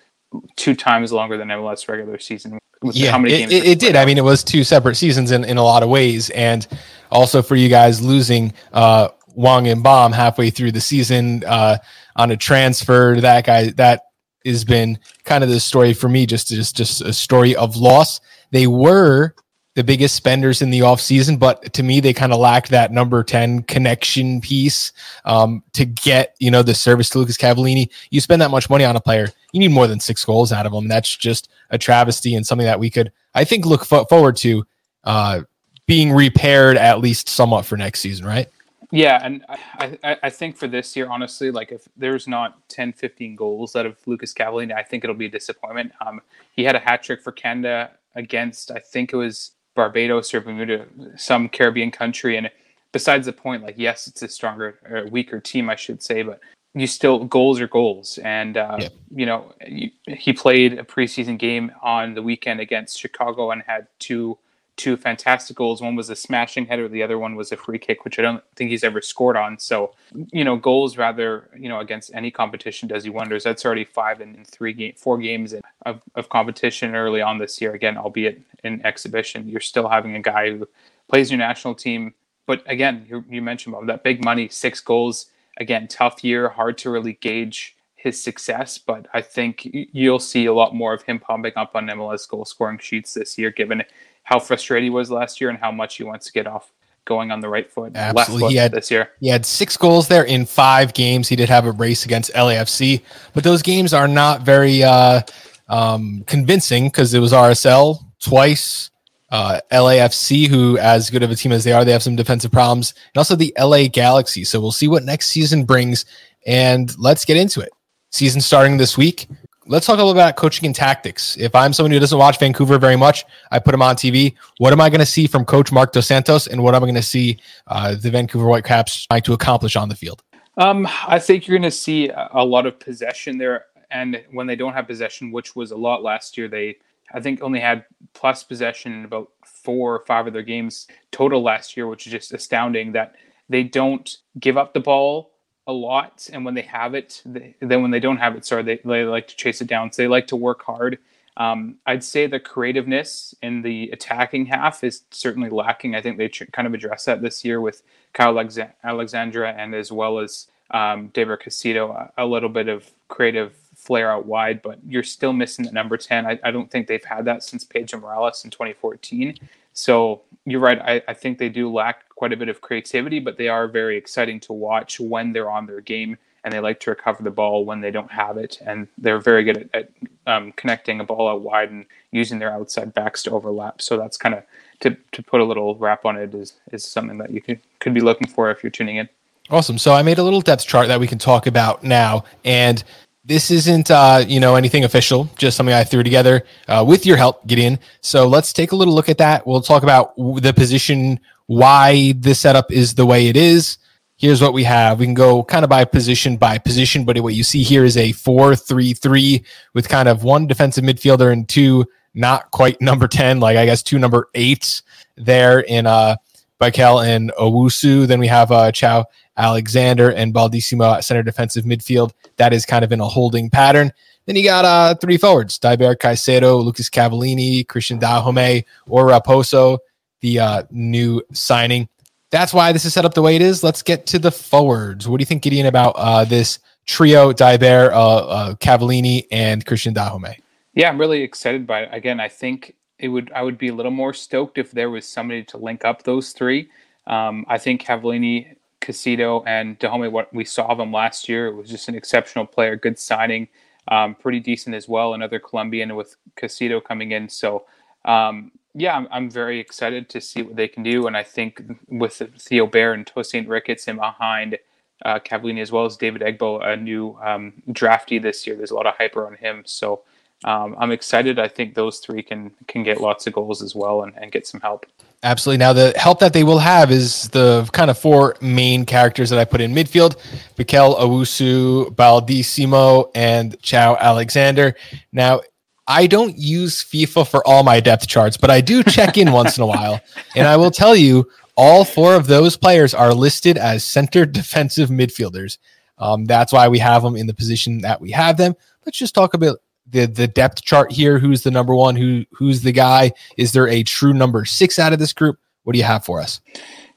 two 0.56 0.74
times 0.74 1.12
longer 1.12 1.36
than 1.36 1.48
MLS 1.48 1.88
regular 1.88 2.18
season. 2.18 2.58
Yeah, 2.82 3.20
it, 3.24 3.52
it, 3.52 3.64
it 3.66 3.78
did. 3.80 3.96
I 3.96 4.04
mean, 4.04 4.18
it 4.18 4.24
was 4.24 4.44
two 4.44 4.62
separate 4.62 4.94
seasons 4.94 5.32
in, 5.32 5.44
in 5.44 5.56
a 5.56 5.62
lot 5.62 5.82
of 5.82 5.88
ways, 5.88 6.30
and 6.30 6.66
also 7.10 7.42
for 7.42 7.56
you 7.56 7.68
guys 7.68 8.00
losing 8.00 8.52
uh, 8.72 9.08
Hwang 9.34 9.66
In-beom 9.66 10.12
halfway 10.12 10.50
through 10.50 10.72
the 10.72 10.80
season 10.80 11.42
uh, 11.44 11.78
on 12.16 12.30
a 12.30 12.36
transfer. 12.36 13.20
That 13.20 13.44
guy 13.46 13.70
that 13.70 14.02
has 14.44 14.64
been 14.64 14.98
kind 15.24 15.42
of 15.42 15.50
the 15.50 15.58
story 15.58 15.92
for 15.92 16.08
me. 16.08 16.26
Just 16.26 16.48
just 16.48 16.76
just 16.76 17.00
a 17.00 17.12
story 17.12 17.56
of 17.56 17.76
loss. 17.76 18.20
They 18.52 18.68
were 18.68 19.34
the 19.78 19.84
biggest 19.84 20.16
spenders 20.16 20.60
in 20.60 20.70
the 20.70 20.80
offseason, 20.80 21.38
but 21.38 21.72
to 21.72 21.84
me, 21.84 22.00
they 22.00 22.12
kind 22.12 22.32
of 22.32 22.40
lacked 22.40 22.68
that 22.70 22.90
number 22.90 23.22
10 23.22 23.62
connection 23.62 24.40
piece 24.40 24.92
um, 25.24 25.62
to 25.72 25.84
get, 25.84 26.34
you 26.40 26.50
know, 26.50 26.64
the 26.64 26.74
service 26.74 27.08
to 27.08 27.18
Lucas 27.20 27.36
Cavallini. 27.36 27.88
You 28.10 28.20
spend 28.20 28.42
that 28.42 28.50
much 28.50 28.68
money 28.68 28.84
on 28.84 28.96
a 28.96 29.00
player, 29.00 29.28
you 29.52 29.60
need 29.60 29.70
more 29.70 29.86
than 29.86 30.00
six 30.00 30.24
goals 30.24 30.50
out 30.50 30.66
of 30.66 30.72
him. 30.72 30.88
That's 30.88 31.16
just 31.16 31.48
a 31.70 31.78
travesty 31.78 32.34
and 32.34 32.44
something 32.44 32.66
that 32.66 32.80
we 32.80 32.90
could, 32.90 33.12
I 33.36 33.44
think, 33.44 33.66
look 33.66 33.84
forward 33.84 34.36
to 34.38 34.66
uh, 35.04 35.42
being 35.86 36.12
repaired 36.12 36.76
at 36.76 36.98
least 36.98 37.28
somewhat 37.28 37.64
for 37.64 37.76
next 37.76 38.00
season, 38.00 38.26
right? 38.26 38.48
Yeah, 38.90 39.20
and 39.22 39.44
I, 39.48 39.96
I, 40.02 40.16
I, 40.24 40.30
think 40.30 40.56
for 40.56 40.66
this 40.66 40.96
year, 40.96 41.08
honestly, 41.08 41.52
like 41.52 41.70
if 41.70 41.86
there's 41.96 42.26
not 42.26 42.68
10, 42.68 42.94
15 42.94 43.36
goals 43.36 43.76
out 43.76 43.86
of 43.86 43.96
Lucas 44.06 44.34
Cavallini, 44.34 44.74
I 44.74 44.82
think 44.82 45.04
it'll 45.04 45.14
be 45.14 45.26
a 45.26 45.30
disappointment. 45.30 45.92
Um, 46.04 46.20
he 46.50 46.64
had 46.64 46.74
a 46.74 46.80
hat 46.80 47.04
trick 47.04 47.22
for 47.22 47.30
Canada 47.30 47.92
against, 48.16 48.72
I 48.72 48.80
think 48.80 49.12
it 49.12 49.16
was 49.16 49.52
Barbados 49.78 50.34
or 50.34 50.40
Bermuda, 50.40 50.86
some 51.16 51.48
Caribbean 51.48 51.92
country. 51.92 52.36
And 52.36 52.50
besides 52.90 53.26
the 53.26 53.32
point, 53.32 53.62
like, 53.62 53.76
yes, 53.78 54.08
it's 54.08 54.22
a 54.22 54.28
stronger 54.28 54.80
or 54.90 55.06
weaker 55.06 55.38
team, 55.38 55.70
I 55.70 55.76
should 55.76 56.02
say, 56.02 56.22
but 56.22 56.40
you 56.74 56.88
still 56.88 57.24
goals 57.24 57.60
are 57.60 57.68
goals. 57.68 58.18
And, 58.24 58.56
uh, 58.56 58.78
yeah. 58.80 58.88
you 59.14 59.24
know, 59.24 59.54
you, 59.64 59.90
he 60.08 60.32
played 60.32 60.80
a 60.80 60.82
preseason 60.82 61.38
game 61.38 61.70
on 61.80 62.14
the 62.14 62.22
weekend 62.22 62.58
against 62.58 62.98
Chicago 62.98 63.52
and 63.52 63.62
had 63.62 63.86
two 64.00 64.36
two 64.78 64.96
fantastic 64.96 65.56
goals. 65.56 65.82
One 65.82 65.96
was 65.96 66.08
a 66.08 66.16
smashing 66.16 66.66
header, 66.66 66.88
the 66.88 67.02
other 67.02 67.18
one 67.18 67.34
was 67.34 67.52
a 67.52 67.56
free 67.56 67.78
kick, 67.78 68.04
which 68.04 68.18
I 68.18 68.22
don't 68.22 68.42
think 68.56 68.70
he's 68.70 68.84
ever 68.84 69.02
scored 69.02 69.36
on. 69.36 69.58
So, 69.58 69.94
you 70.32 70.44
know, 70.44 70.56
goals 70.56 70.96
rather, 70.96 71.50
you 71.58 71.68
know, 71.68 71.80
against 71.80 72.10
any 72.14 72.30
competition 72.30 72.88
does 72.88 73.04
he 73.04 73.10
wonders. 73.10 73.44
That's 73.44 73.66
already 73.66 73.84
five 73.84 74.20
in 74.20 74.44
three 74.44 74.72
game, 74.72 74.94
four 74.96 75.18
games 75.18 75.52
in, 75.52 75.60
of, 75.84 76.00
of 76.14 76.28
competition 76.28 76.94
early 76.94 77.20
on 77.20 77.38
this 77.38 77.60
year. 77.60 77.74
Again, 77.74 77.98
albeit 77.98 78.40
in 78.64 78.84
exhibition, 78.86 79.48
you're 79.48 79.60
still 79.60 79.88
having 79.88 80.14
a 80.16 80.22
guy 80.22 80.50
who 80.50 80.68
plays 81.08 81.30
your 81.30 81.38
national 81.38 81.74
team. 81.74 82.14
But 82.46 82.62
again, 82.66 83.04
you, 83.08 83.24
you 83.28 83.42
mentioned 83.42 83.74
about 83.74 83.86
that 83.88 84.04
big 84.04 84.24
money, 84.24 84.48
six 84.48 84.80
goals. 84.80 85.26
Again, 85.58 85.88
tough 85.88 86.22
year, 86.22 86.48
hard 86.48 86.78
to 86.78 86.90
really 86.90 87.14
gauge 87.14 87.76
his 87.98 88.22
success, 88.22 88.78
but 88.78 89.06
I 89.12 89.20
think 89.20 89.68
you'll 89.72 90.20
see 90.20 90.46
a 90.46 90.54
lot 90.54 90.72
more 90.72 90.94
of 90.94 91.02
him 91.02 91.18
pumping 91.18 91.52
up 91.56 91.74
on 91.74 91.86
MLS 91.88 92.28
goal 92.28 92.44
scoring 92.44 92.78
sheets 92.78 93.12
this 93.14 93.36
year, 93.36 93.50
given 93.50 93.82
how 94.28 94.38
frustrated 94.38 94.84
he 94.84 94.90
was 94.90 95.10
last 95.10 95.40
year 95.40 95.48
and 95.48 95.58
how 95.58 95.72
much 95.72 95.96
he 95.96 96.04
wants 96.04 96.26
to 96.26 96.32
get 96.32 96.46
off 96.46 96.70
going 97.06 97.30
on 97.30 97.40
the 97.40 97.48
right 97.48 97.70
foot, 97.70 97.92
Absolutely. 97.94 98.40
Foot 98.40 98.50
he 98.50 98.56
had, 98.58 98.72
this 98.72 98.90
year. 98.90 99.10
He 99.20 99.28
had 99.28 99.46
six 99.46 99.74
goals 99.78 100.06
there 100.06 100.24
in 100.24 100.44
five 100.44 100.92
games. 100.92 101.28
He 101.28 101.34
did 101.34 101.48
have 101.48 101.64
a 101.64 101.72
race 101.72 102.04
against 102.04 102.30
LAFC, 102.34 103.00
but 103.32 103.42
those 103.42 103.62
games 103.62 103.94
are 103.94 104.06
not 104.06 104.42
very 104.42 104.84
uh, 104.84 105.22
um, 105.70 106.24
convincing 106.26 106.88
because 106.88 107.14
it 107.14 107.20
was 107.20 107.32
RSL 107.32 108.04
twice. 108.22 108.90
Uh, 109.30 109.60
LAFC, 109.72 110.46
who 110.46 110.76
as 110.76 111.08
good 111.08 111.22
of 111.22 111.30
a 111.30 111.34
team 111.34 111.52
as 111.52 111.64
they 111.64 111.72
are, 111.72 111.82
they 111.86 111.92
have 111.92 112.02
some 112.02 112.16
defensive 112.16 112.52
problems, 112.52 112.92
and 113.14 113.18
also 113.18 113.34
the 113.34 113.54
LA 113.58 113.86
Galaxy. 113.86 114.44
So 114.44 114.60
we'll 114.60 114.72
see 114.72 114.88
what 114.88 115.04
next 115.04 115.28
season 115.28 115.64
brings, 115.64 116.04
and 116.46 116.94
let's 116.98 117.24
get 117.24 117.38
into 117.38 117.60
it. 117.60 117.70
Season 118.10 118.42
starting 118.42 118.76
this 118.76 118.98
week 118.98 119.26
let's 119.68 119.86
talk 119.86 119.94
a 119.94 119.98
little 119.98 120.12
about 120.12 120.36
coaching 120.36 120.66
and 120.66 120.74
tactics. 120.74 121.36
If 121.36 121.54
I'm 121.54 121.72
someone 121.72 121.92
who 121.92 122.00
doesn't 122.00 122.18
watch 122.18 122.38
Vancouver 122.38 122.78
very 122.78 122.96
much, 122.96 123.24
I 123.50 123.58
put 123.58 123.74
him 123.74 123.82
on 123.82 123.96
TV. 123.96 124.34
What 124.58 124.72
am 124.72 124.80
I 124.80 124.88
going 124.88 125.00
to 125.00 125.06
see 125.06 125.26
from 125.26 125.44
Coach 125.44 125.70
Marc 125.70 125.92
Dos 125.92 126.06
Santos, 126.06 126.46
and 126.46 126.62
what 126.62 126.74
am 126.74 126.82
I 126.82 126.86
going 126.86 126.94
to 126.94 127.02
see 127.02 127.38
uh, 127.66 127.94
the 127.94 128.10
Vancouver 128.10 128.46
Whitecaps 128.46 129.06
trying 129.06 129.22
to 129.22 129.34
accomplish 129.34 129.76
on 129.76 129.88
the 129.88 129.94
field? 129.94 130.22
Um, 130.56 130.88
I 131.06 131.18
think 131.18 131.46
you're 131.46 131.56
going 131.56 131.70
to 131.70 131.76
see 131.76 132.10
a 132.10 132.44
lot 132.44 132.66
of 132.66 132.80
possession 132.80 133.38
there, 133.38 133.66
and 133.90 134.24
when 134.32 134.46
they 134.46 134.56
don't 134.56 134.72
have 134.72 134.86
possession, 134.86 135.30
which 135.30 135.54
was 135.54 135.70
a 135.70 135.76
lot 135.76 136.02
last 136.02 136.36
year, 136.36 136.48
they 136.48 136.78
I 137.14 137.20
think 137.20 137.42
only 137.42 137.60
had 137.60 137.84
plus 138.12 138.44
possession 138.44 138.92
in 138.92 139.04
about 139.04 139.30
four 139.44 139.94
or 139.94 140.00
five 140.00 140.26
of 140.26 140.32
their 140.32 140.42
games 140.42 140.88
total 141.10 141.42
last 141.42 141.76
year, 141.76 141.86
which 141.86 142.06
is 142.06 142.12
just 142.12 142.34
astounding 142.34 142.92
that 142.92 143.14
they 143.48 143.62
don't 143.62 144.18
give 144.38 144.58
up 144.58 144.74
the 144.74 144.80
ball 144.80 145.32
a 145.68 145.72
lot, 145.72 146.28
and 146.32 146.44
when 146.44 146.54
they 146.54 146.62
have 146.62 146.94
it, 146.94 147.22
they, 147.24 147.54
then 147.60 147.82
when 147.82 147.90
they 147.90 148.00
don't 148.00 148.16
have 148.16 148.34
it, 148.34 148.44
sorry, 148.44 148.62
they, 148.62 148.80
they 148.84 149.04
like 149.04 149.28
to 149.28 149.36
chase 149.36 149.60
it 149.60 149.68
down. 149.68 149.92
So 149.92 150.02
they 150.02 150.08
like 150.08 150.26
to 150.28 150.36
work 150.36 150.64
hard. 150.64 150.98
Um, 151.36 151.76
I'd 151.86 152.02
say 152.02 152.26
the 152.26 152.40
creativeness 152.40 153.34
in 153.42 153.62
the 153.62 153.90
attacking 153.92 154.46
half 154.46 154.82
is 154.82 155.02
certainly 155.12 155.50
lacking. 155.50 155.94
I 155.94 156.00
think 156.00 156.18
they 156.18 156.28
kind 156.28 156.66
of 156.66 156.74
address 156.74 157.04
that 157.04 157.22
this 157.22 157.44
year 157.44 157.60
with 157.60 157.82
Caio 158.12 158.30
Alex- 158.30 158.58
Alexandre 158.82 159.44
and 159.44 159.74
as 159.74 159.92
well 159.92 160.18
as 160.18 160.48
um, 160.70 161.08
Deiber 161.10 161.40
Caicedo, 161.40 161.90
a, 161.94 162.24
a, 162.24 162.26
little 162.26 162.48
bit 162.48 162.68
of 162.68 162.90
creative 163.08 163.54
flair 163.74 164.10
out 164.10 164.26
wide, 164.26 164.60
but 164.60 164.78
you're 164.86 165.02
still 165.02 165.32
missing 165.32 165.64
the 165.64 165.72
number 165.72 165.96
10. 165.96 166.26
I, 166.26 166.38
I 166.44 166.50
don't 166.50 166.70
think 166.70 166.86
they've 166.86 167.04
had 167.04 167.24
that 167.24 167.42
since 167.42 167.64
Pedro 167.64 168.00
Morales 168.00 168.44
in 168.44 168.50
2014. 168.50 169.38
So 169.72 170.22
you're 170.44 170.60
right. 170.60 170.80
I, 170.80 171.02
I 171.08 171.14
think 171.14 171.38
they 171.38 171.48
do 171.48 171.72
lack 171.72 172.08
quite 172.10 172.32
a 172.32 172.36
bit 172.36 172.48
of 172.48 172.60
creativity, 172.60 173.20
but 173.20 173.38
they 173.38 173.48
are 173.48 173.68
very 173.68 173.96
exciting 173.96 174.40
to 174.40 174.52
watch 174.52 175.00
when 175.00 175.32
they're 175.32 175.50
on 175.50 175.66
their 175.66 175.80
game 175.80 176.18
and 176.44 176.52
they 176.52 176.60
like 176.60 176.80
to 176.80 176.90
recover 176.90 177.22
the 177.22 177.30
ball 177.30 177.64
when 177.64 177.80
they 177.80 177.90
don't 177.90 178.10
have 178.10 178.36
it. 178.36 178.58
And 178.64 178.88
they're 178.98 179.20
very 179.20 179.44
good 179.44 179.70
at, 179.72 179.74
at 179.74 179.90
um, 180.26 180.52
connecting 180.52 181.00
a 181.00 181.04
ball 181.04 181.28
out 181.28 181.42
wide 181.42 181.70
and 181.70 181.84
using 182.10 182.38
their 182.38 182.52
outside 182.52 182.94
backs 182.94 183.22
to 183.24 183.30
overlap. 183.30 183.80
So 183.80 183.96
that's 183.96 184.16
kind 184.16 184.34
of 184.34 184.44
to, 184.80 184.96
to 185.12 185.22
put 185.22 185.40
a 185.40 185.44
little 185.44 185.76
wrap 185.76 186.04
on 186.04 186.16
it 186.16 186.34
is, 186.34 186.54
is 186.72 186.84
something 186.84 187.18
that 187.18 187.30
you 187.30 187.40
could, 187.40 187.60
could 187.80 187.94
be 187.94 188.00
looking 188.00 188.28
for 188.28 188.50
if 188.50 188.62
you're 188.62 188.70
tuning 188.70 188.96
in. 188.96 189.08
Awesome. 189.50 189.78
So 189.78 189.94
I 189.94 190.02
made 190.02 190.18
a 190.18 190.22
little 190.22 190.42
depth 190.42 190.66
chart 190.66 190.88
that 190.88 191.00
we 191.00 191.06
can 191.06 191.18
talk 191.18 191.46
about 191.46 191.82
now. 191.82 192.24
And 192.44 192.84
this 193.24 193.50
isn't 193.50 193.90
uh, 193.90 194.24
you 194.26 194.40
know 194.40 194.56
anything 194.56 194.84
official, 194.84 195.28
just 195.36 195.56
something 195.56 195.74
I 195.74 195.84
threw 195.84 196.02
together 196.02 196.44
uh, 196.66 196.84
with 196.86 197.06
your 197.06 197.16
help, 197.16 197.46
Gideon. 197.46 197.78
So 198.00 198.26
let's 198.26 198.52
take 198.52 198.72
a 198.72 198.76
little 198.76 198.94
look 198.94 199.08
at 199.08 199.18
that. 199.18 199.46
We'll 199.46 199.60
talk 199.60 199.82
about 199.82 200.16
the 200.16 200.52
position, 200.54 201.20
why 201.46 202.12
the 202.12 202.34
setup 202.34 202.72
is 202.72 202.94
the 202.94 203.06
way 203.06 203.28
it 203.28 203.36
is. 203.36 203.78
Here's 204.16 204.42
what 204.42 204.52
we 204.52 204.64
have. 204.64 204.98
We 204.98 205.06
can 205.06 205.14
go 205.14 205.44
kind 205.44 205.62
of 205.62 205.70
by 205.70 205.84
position 205.84 206.36
by 206.36 206.58
position, 206.58 207.04
but 207.04 207.18
what 207.20 207.34
you 207.34 207.44
see 207.44 207.62
here 207.62 207.84
is 207.84 207.96
a 207.96 208.12
four-three-three 208.12 209.44
with 209.74 209.88
kind 209.88 210.08
of 210.08 210.24
one 210.24 210.46
defensive 210.46 210.84
midfielder 210.84 211.32
and 211.32 211.48
two 211.48 211.86
not 212.14 212.50
quite 212.50 212.80
number 212.80 213.06
10, 213.06 213.40
like 213.40 213.56
I 213.56 213.64
guess 213.64 213.82
two 213.82 213.98
number 213.98 214.28
eights 214.34 214.82
there 215.16 215.60
in 215.60 215.86
uh 215.86 216.16
Bikel 216.60 217.06
and 217.06 217.30
Owusu. 217.38 218.06
Then 218.06 218.18
we 218.18 218.26
have 218.26 218.50
uh 218.50 218.72
Caio 218.72 219.04
Alexandre 219.38 220.10
and 220.10 220.34
Baldisimo 220.34 220.96
at 220.96 221.04
center 221.04 221.22
defensive 221.22 221.64
midfield. 221.64 222.12
That 222.36 222.52
is 222.52 222.66
kind 222.66 222.84
of 222.84 222.92
in 222.92 223.00
a 223.00 223.08
holding 223.08 223.48
pattern. 223.48 223.92
Then 224.26 224.36
you 224.36 224.44
got 224.44 224.66
uh, 224.66 224.94
three 224.96 225.16
forwards: 225.16 225.58
Deiber 225.58 225.96
Caicedo, 225.96 226.62
Lucas 226.62 226.90
Cavallini, 226.90 227.64
Cristian 227.64 227.98
Dajome, 227.98 228.64
or 228.86 229.06
Raposo, 229.06 229.78
the 230.20 230.38
uh, 230.38 230.62
new 230.70 231.22
signing. 231.32 231.88
That's 232.30 232.52
why 232.52 232.72
this 232.72 232.84
is 232.84 232.92
set 232.92 233.06
up 233.06 233.14
the 233.14 233.22
way 233.22 233.36
it 233.36 233.42
is. 233.42 233.64
Let's 233.64 233.82
get 233.82 234.06
to 234.08 234.18
the 234.18 234.30
forwards. 234.30 235.08
What 235.08 235.16
do 235.16 235.22
you 235.22 235.26
think, 235.26 235.42
Gideon, 235.42 235.64
about 235.64 235.94
uh, 235.96 236.24
this 236.24 236.58
trio: 236.84 237.32
Deiber, 237.32 237.90
uh, 237.90 238.16
uh, 238.16 238.54
Cavallini, 238.56 239.26
and 239.30 239.64
Cristian 239.64 239.94
Dajome? 239.94 240.36
Yeah, 240.74 240.90
I'm 240.90 240.98
really 240.98 241.22
excited 241.22 241.66
by 241.66 241.84
it. 241.84 241.88
Again, 241.90 242.20
I 242.20 242.28
think 242.28 242.74
it 242.98 243.08
would. 243.08 243.32
I 243.34 243.42
would 243.42 243.56
be 243.56 243.68
a 243.68 243.74
little 243.74 243.92
more 243.92 244.12
stoked 244.12 244.58
if 244.58 244.72
there 244.72 244.90
was 244.90 245.08
somebody 245.08 245.42
to 245.44 245.56
link 245.56 245.86
up 245.86 246.02
those 246.02 246.32
three. 246.32 246.68
Um, 247.06 247.46
I 247.48 247.56
think 247.56 247.82
Cavallini 247.82 248.57
Caicedo 248.88 249.42
and 249.46 249.78
Dajome, 249.78 250.10
what 250.10 250.32
we 250.32 250.44
saw 250.44 250.66
of 250.66 250.80
him 250.80 250.92
last 250.92 251.28
year, 251.28 251.46
it 251.48 251.54
was 251.54 251.68
just 251.68 251.88
an 251.88 251.94
exceptional 251.94 252.46
player, 252.46 252.74
good 252.74 252.98
signing, 252.98 253.48
um, 253.88 254.14
pretty 254.14 254.40
decent 254.40 254.74
as 254.74 254.88
well. 254.88 255.14
Another 255.14 255.38
Colombian 255.38 255.94
with 255.94 256.16
Caicedo 256.40 256.82
coming 256.82 257.12
in. 257.12 257.28
So, 257.28 257.66
um, 258.04 258.52
yeah, 258.74 258.96
I'm, 258.96 259.08
I'm, 259.10 259.30
very 259.30 259.60
excited 259.60 260.08
to 260.10 260.20
see 260.20 260.42
what 260.42 260.56
they 260.56 260.68
can 260.68 260.82
do. 260.82 261.06
And 261.06 261.16
I 261.16 261.22
think 261.22 261.62
with 261.88 262.22
Theo 262.38 262.66
Bair 262.66 262.92
and 262.92 263.06
Tosaint 263.06 263.48
Ricketts 263.48 263.88
and 263.88 263.98
behind 263.98 264.58
uh, 265.04 265.18
Cavallini 265.18 265.60
as 265.60 265.72
well 265.72 265.84
as 265.84 265.96
David 265.96 266.22
Egbo, 266.22 266.64
a 266.64 266.76
new 266.76 267.18
um, 267.22 267.54
draftee 267.70 268.22
this 268.22 268.46
year, 268.46 268.56
there's 268.56 268.70
a 268.70 268.74
lot 268.74 268.86
of 268.86 268.94
hype 268.96 269.16
on 269.16 269.34
him. 269.34 269.62
So 269.66 270.02
um, 270.44 270.76
I'm 270.78 270.92
excited. 270.92 271.38
I 271.38 271.48
think 271.48 271.74
those 271.74 271.98
three 271.98 272.22
can 272.22 272.52
can 272.68 272.82
get 272.82 273.00
lots 273.00 273.26
of 273.26 273.32
goals 273.32 273.62
as 273.62 273.74
well 273.74 274.02
and, 274.02 274.12
and 274.16 274.30
get 274.30 274.46
some 274.46 274.60
help. 274.60 274.86
Absolutely. 275.24 275.58
Now, 275.58 275.72
the 275.72 275.92
help 275.96 276.20
that 276.20 276.32
they 276.32 276.44
will 276.44 276.60
have 276.60 276.92
is 276.92 277.28
the 277.30 277.68
kind 277.72 277.90
of 277.90 277.98
four 277.98 278.36
main 278.40 278.86
characters 278.86 279.30
that 279.30 279.38
I 279.38 279.44
put 279.44 279.60
in 279.60 279.74
midfield 279.74 280.16
Bikel 280.56 280.96
Owusu, 280.98 281.92
Baldisimo, 281.96 283.10
and 283.16 283.60
Caio 283.62 283.96
Alexandre. 283.96 284.74
Now, 285.12 285.40
I 285.88 286.06
don't 286.06 286.36
use 286.36 286.84
FIFA 286.84 287.26
for 287.26 287.44
all 287.46 287.64
my 287.64 287.80
depth 287.80 288.06
charts, 288.06 288.36
but 288.36 288.50
I 288.50 288.60
do 288.60 288.84
check 288.84 289.18
in 289.18 289.32
once 289.32 289.56
in 289.56 289.64
a 289.64 289.66
while. 289.66 290.00
And 290.36 290.46
I 290.46 290.56
will 290.56 290.70
tell 290.70 290.94
you, 290.94 291.28
all 291.56 291.84
four 291.84 292.14
of 292.14 292.28
those 292.28 292.56
players 292.56 292.94
are 292.94 293.12
listed 293.12 293.58
as 293.58 293.82
center 293.82 294.24
defensive 294.24 294.90
midfielders. 294.90 295.58
Um, 295.96 296.26
that's 296.26 296.52
why 296.52 296.68
we 296.68 296.78
have 296.78 297.02
them 297.02 297.16
in 297.16 297.26
the 297.26 297.34
position 297.34 297.78
that 297.78 298.00
we 298.00 298.12
have 298.12 298.36
them. 298.36 298.54
Let's 298.86 298.98
just 298.98 299.14
talk 299.14 299.34
about 299.34 299.58
the 299.90 300.06
the 300.06 300.26
depth 300.26 300.62
chart 300.62 300.92
here. 300.92 301.18
Who's 301.18 301.42
the 301.42 301.50
number 301.50 301.74
one? 301.74 301.96
Who 301.96 302.24
who's 302.32 302.62
the 302.62 302.72
guy? 302.72 303.12
Is 303.36 303.52
there 303.52 303.68
a 303.68 303.82
true 303.82 304.12
number 304.12 304.44
six 304.44 304.78
out 304.78 304.92
of 304.92 304.98
this 304.98 305.12
group? 305.12 305.38
What 305.64 305.72
do 305.72 305.78
you 305.78 305.84
have 305.84 306.04
for 306.04 306.20
us? 306.20 306.40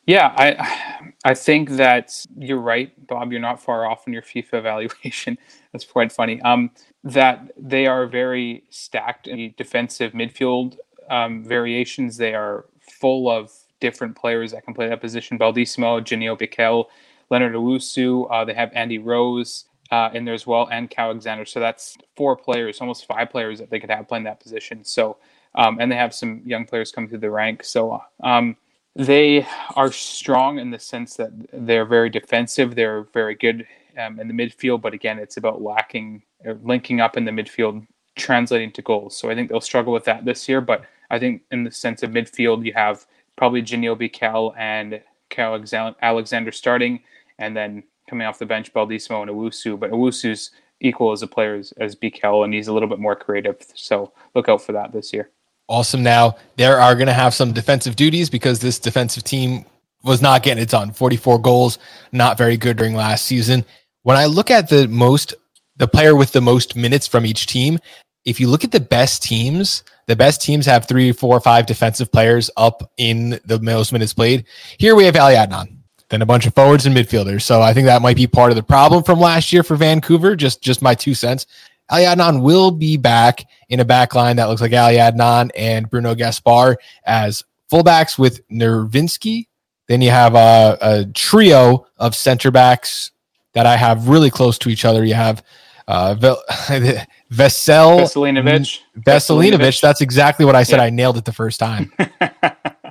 Yeah, 0.07 0.33
I 0.37 1.11
I 1.23 1.33
think 1.33 1.71
that 1.71 2.25
you're 2.37 2.59
right, 2.59 2.91
Bob. 3.07 3.31
You're 3.31 3.41
not 3.41 3.61
far 3.61 3.85
off 3.85 4.07
in 4.07 4.13
your 4.13 4.21
FIFA 4.21 4.53
evaluation. 4.53 5.37
That's 5.71 5.85
quite 5.85 6.11
funny. 6.11 6.41
Um, 6.41 6.71
that 7.03 7.51
they 7.57 7.87
are 7.87 8.07
very 8.07 8.63
stacked 8.69 9.27
in 9.27 9.37
the 9.37 9.53
defensive 9.57 10.13
midfield 10.13 10.77
um, 11.09 11.43
variations. 11.43 12.17
They 12.17 12.33
are 12.33 12.65
full 12.79 13.29
of 13.29 13.51
different 13.79 14.15
players 14.15 14.51
that 14.51 14.63
can 14.63 14.73
play 14.73 14.87
that 14.89 15.01
position. 15.01 15.37
Baldisimo, 15.37 16.01
Janio 16.01 16.39
Bikel, 16.39 16.85
Leonard 17.29 17.53
Owusu. 17.53 18.27
Uh, 18.31 18.45
they 18.45 18.53
have 18.53 18.71
Andy 18.73 18.99
Rose 18.99 19.65
uh, 19.91 20.09
in 20.13 20.25
there 20.25 20.33
as 20.33 20.47
well, 20.47 20.67
and 20.71 20.89
Caio 20.89 21.09
Alexandre. 21.09 21.45
So 21.45 21.59
that's 21.59 21.97
four 22.15 22.35
players, 22.35 22.79
almost 22.79 23.05
five 23.05 23.29
players 23.29 23.59
that 23.59 23.69
they 23.69 23.79
could 23.79 23.89
have 23.89 24.07
playing 24.07 24.23
that 24.23 24.39
position. 24.39 24.83
So, 24.83 25.17
um, 25.55 25.77
and 25.79 25.91
they 25.91 25.97
have 25.97 26.13
some 26.13 26.41
young 26.45 26.65
players 26.65 26.91
coming 26.91 27.09
through 27.09 27.19
the 27.19 27.29
ranks. 27.29 27.69
So 27.69 28.01
um, 28.23 28.55
they 28.95 29.45
are 29.75 29.91
strong 29.91 30.59
in 30.59 30.71
the 30.71 30.79
sense 30.79 31.15
that 31.15 31.31
they're 31.51 31.85
very 31.85 32.09
defensive. 32.09 32.73
They're 32.73 33.03
very 33.13 33.35
good 33.35 33.67
um, 33.97 34.19
in 34.19 34.27
the 34.27 34.33
midfield, 34.33 34.81
but 34.81 34.93
again, 34.93 35.19
it's 35.19 35.37
about 35.37 35.61
lacking 35.61 36.23
linking 36.63 37.01
up 37.01 37.17
in 37.17 37.25
the 37.25 37.31
midfield, 37.31 37.85
translating 38.15 38.71
to 38.71 38.81
goals. 38.81 39.15
So 39.15 39.29
I 39.29 39.35
think 39.35 39.49
they'll 39.49 39.61
struggle 39.61 39.93
with 39.93 40.05
that 40.05 40.25
this 40.25 40.47
year. 40.49 40.61
But 40.61 40.85
I 41.09 41.19
think 41.19 41.43
in 41.51 41.63
the 41.63 41.71
sense 41.71 42.01
of 42.01 42.11
midfield, 42.11 42.65
you 42.65 42.73
have 42.73 43.05
probably 43.35 43.61
Janio 43.61 44.11
Cal, 44.11 44.53
and 44.57 45.01
Caio 45.29 45.63
Alexandre 46.01 46.51
starting, 46.51 47.01
and 47.37 47.55
then 47.55 47.83
coming 48.11 48.27
off 48.27 48.37
the 48.37 48.45
bench, 48.45 48.73
Baldisimo 48.73 49.21
and 49.21 49.31
Owusu, 49.31 49.79
but 49.79 49.89
Owusu's 49.89 50.51
equal 50.81 51.13
as 51.13 51.21
a 51.21 51.27
player 51.27 51.55
as, 51.55 51.71
as 51.79 51.95
Bikel, 51.95 52.43
and 52.43 52.53
he's 52.53 52.67
a 52.67 52.73
little 52.73 52.89
bit 52.89 52.99
more 52.99 53.15
creative. 53.15 53.55
So 53.73 54.11
look 54.35 54.49
out 54.49 54.61
for 54.61 54.73
that 54.73 54.91
this 54.91 55.13
year. 55.13 55.29
Awesome. 55.69 56.03
Now, 56.03 56.35
there 56.57 56.77
are 56.77 56.93
going 56.93 57.07
to 57.07 57.13
have 57.13 57.33
some 57.33 57.53
defensive 57.53 57.95
duties 57.95 58.29
because 58.29 58.59
this 58.59 58.79
defensive 58.79 59.23
team 59.23 59.65
was 60.03 60.21
not 60.21 60.43
getting 60.43 60.61
it 60.61 60.69
done. 60.69 60.91
44 60.91 61.39
goals, 61.39 61.79
not 62.11 62.37
very 62.37 62.57
good 62.57 62.75
during 62.75 62.95
last 62.95 63.25
season. 63.25 63.63
When 64.03 64.17
I 64.17 64.25
look 64.25 64.51
at 64.51 64.67
the 64.67 64.89
most, 64.89 65.33
the 65.77 65.87
player 65.87 66.13
with 66.13 66.33
the 66.33 66.41
most 66.41 66.75
minutes 66.75 67.07
from 67.07 67.25
each 67.25 67.45
team, 67.45 67.79
if 68.25 68.41
you 68.41 68.49
look 68.49 68.65
at 68.65 68.73
the 68.73 68.81
best 68.81 69.23
teams, 69.23 69.83
the 70.07 70.17
best 70.17 70.41
teams 70.41 70.65
have 70.65 70.85
three, 70.85 71.13
four, 71.13 71.39
five 71.39 71.65
defensive 71.65 72.11
players 72.11 72.49
up 72.57 72.91
in 72.97 73.39
the 73.45 73.59
most 73.61 73.93
minutes 73.93 74.13
played. 74.13 74.43
Here 74.79 74.95
we 74.95 75.05
have 75.05 75.15
Ali 75.15 75.35
Adnan 75.35 75.80
than 76.11 76.21
a 76.21 76.25
bunch 76.25 76.45
of 76.45 76.53
forwards 76.53 76.85
and 76.85 76.95
midfielders. 76.95 77.41
So 77.41 77.61
I 77.61 77.73
think 77.73 77.85
that 77.85 78.01
might 78.01 78.17
be 78.17 78.27
part 78.27 78.51
of 78.51 78.57
the 78.57 78.63
problem 78.63 79.03
from 79.03 79.19
last 79.19 79.51
year 79.51 79.63
for 79.63 79.75
Vancouver. 79.75 80.35
Just 80.35 80.61
just 80.61 80.81
my 80.81 80.93
two 80.93 81.15
cents. 81.15 81.47
Ali 81.89 82.03
Adnan 82.03 82.41
will 82.41 82.71
be 82.71 82.97
back 82.97 83.45
in 83.69 83.79
a 83.79 83.85
back 83.85 84.13
line 84.13 84.35
that 84.35 84.45
looks 84.45 84.61
like 84.61 84.73
Ali 84.73 84.95
Adnan 84.95 85.49
and 85.55 85.89
Bruno 85.89 86.13
Gaspar 86.13 86.77
as 87.05 87.43
fullbacks 87.71 88.19
with 88.19 88.47
Nerwinski. 88.49 89.47
Then 89.87 90.01
you 90.01 90.11
have 90.11 90.35
a, 90.35 90.77
a 90.81 91.05
trio 91.13 91.87
of 91.97 92.15
center 92.15 92.51
backs 92.51 93.11
that 93.53 93.65
I 93.65 93.75
have 93.75 94.07
really 94.07 94.29
close 94.29 94.57
to 94.59 94.69
each 94.69 94.85
other. 94.85 95.03
You 95.03 95.15
have 95.15 95.43
uh, 95.87 96.15
Vesel 96.15 97.05
Veselinovic. 97.31 98.79
Veselinovic. 98.99 99.81
That's 99.81 100.01
exactly 100.01 100.45
what 100.45 100.55
I 100.55 100.63
said. 100.63 100.77
Yeah. 100.77 100.83
I 100.83 100.89
nailed 100.89 101.17
it 101.17 101.25
the 101.25 101.33
first 101.33 101.59
time. 101.59 101.91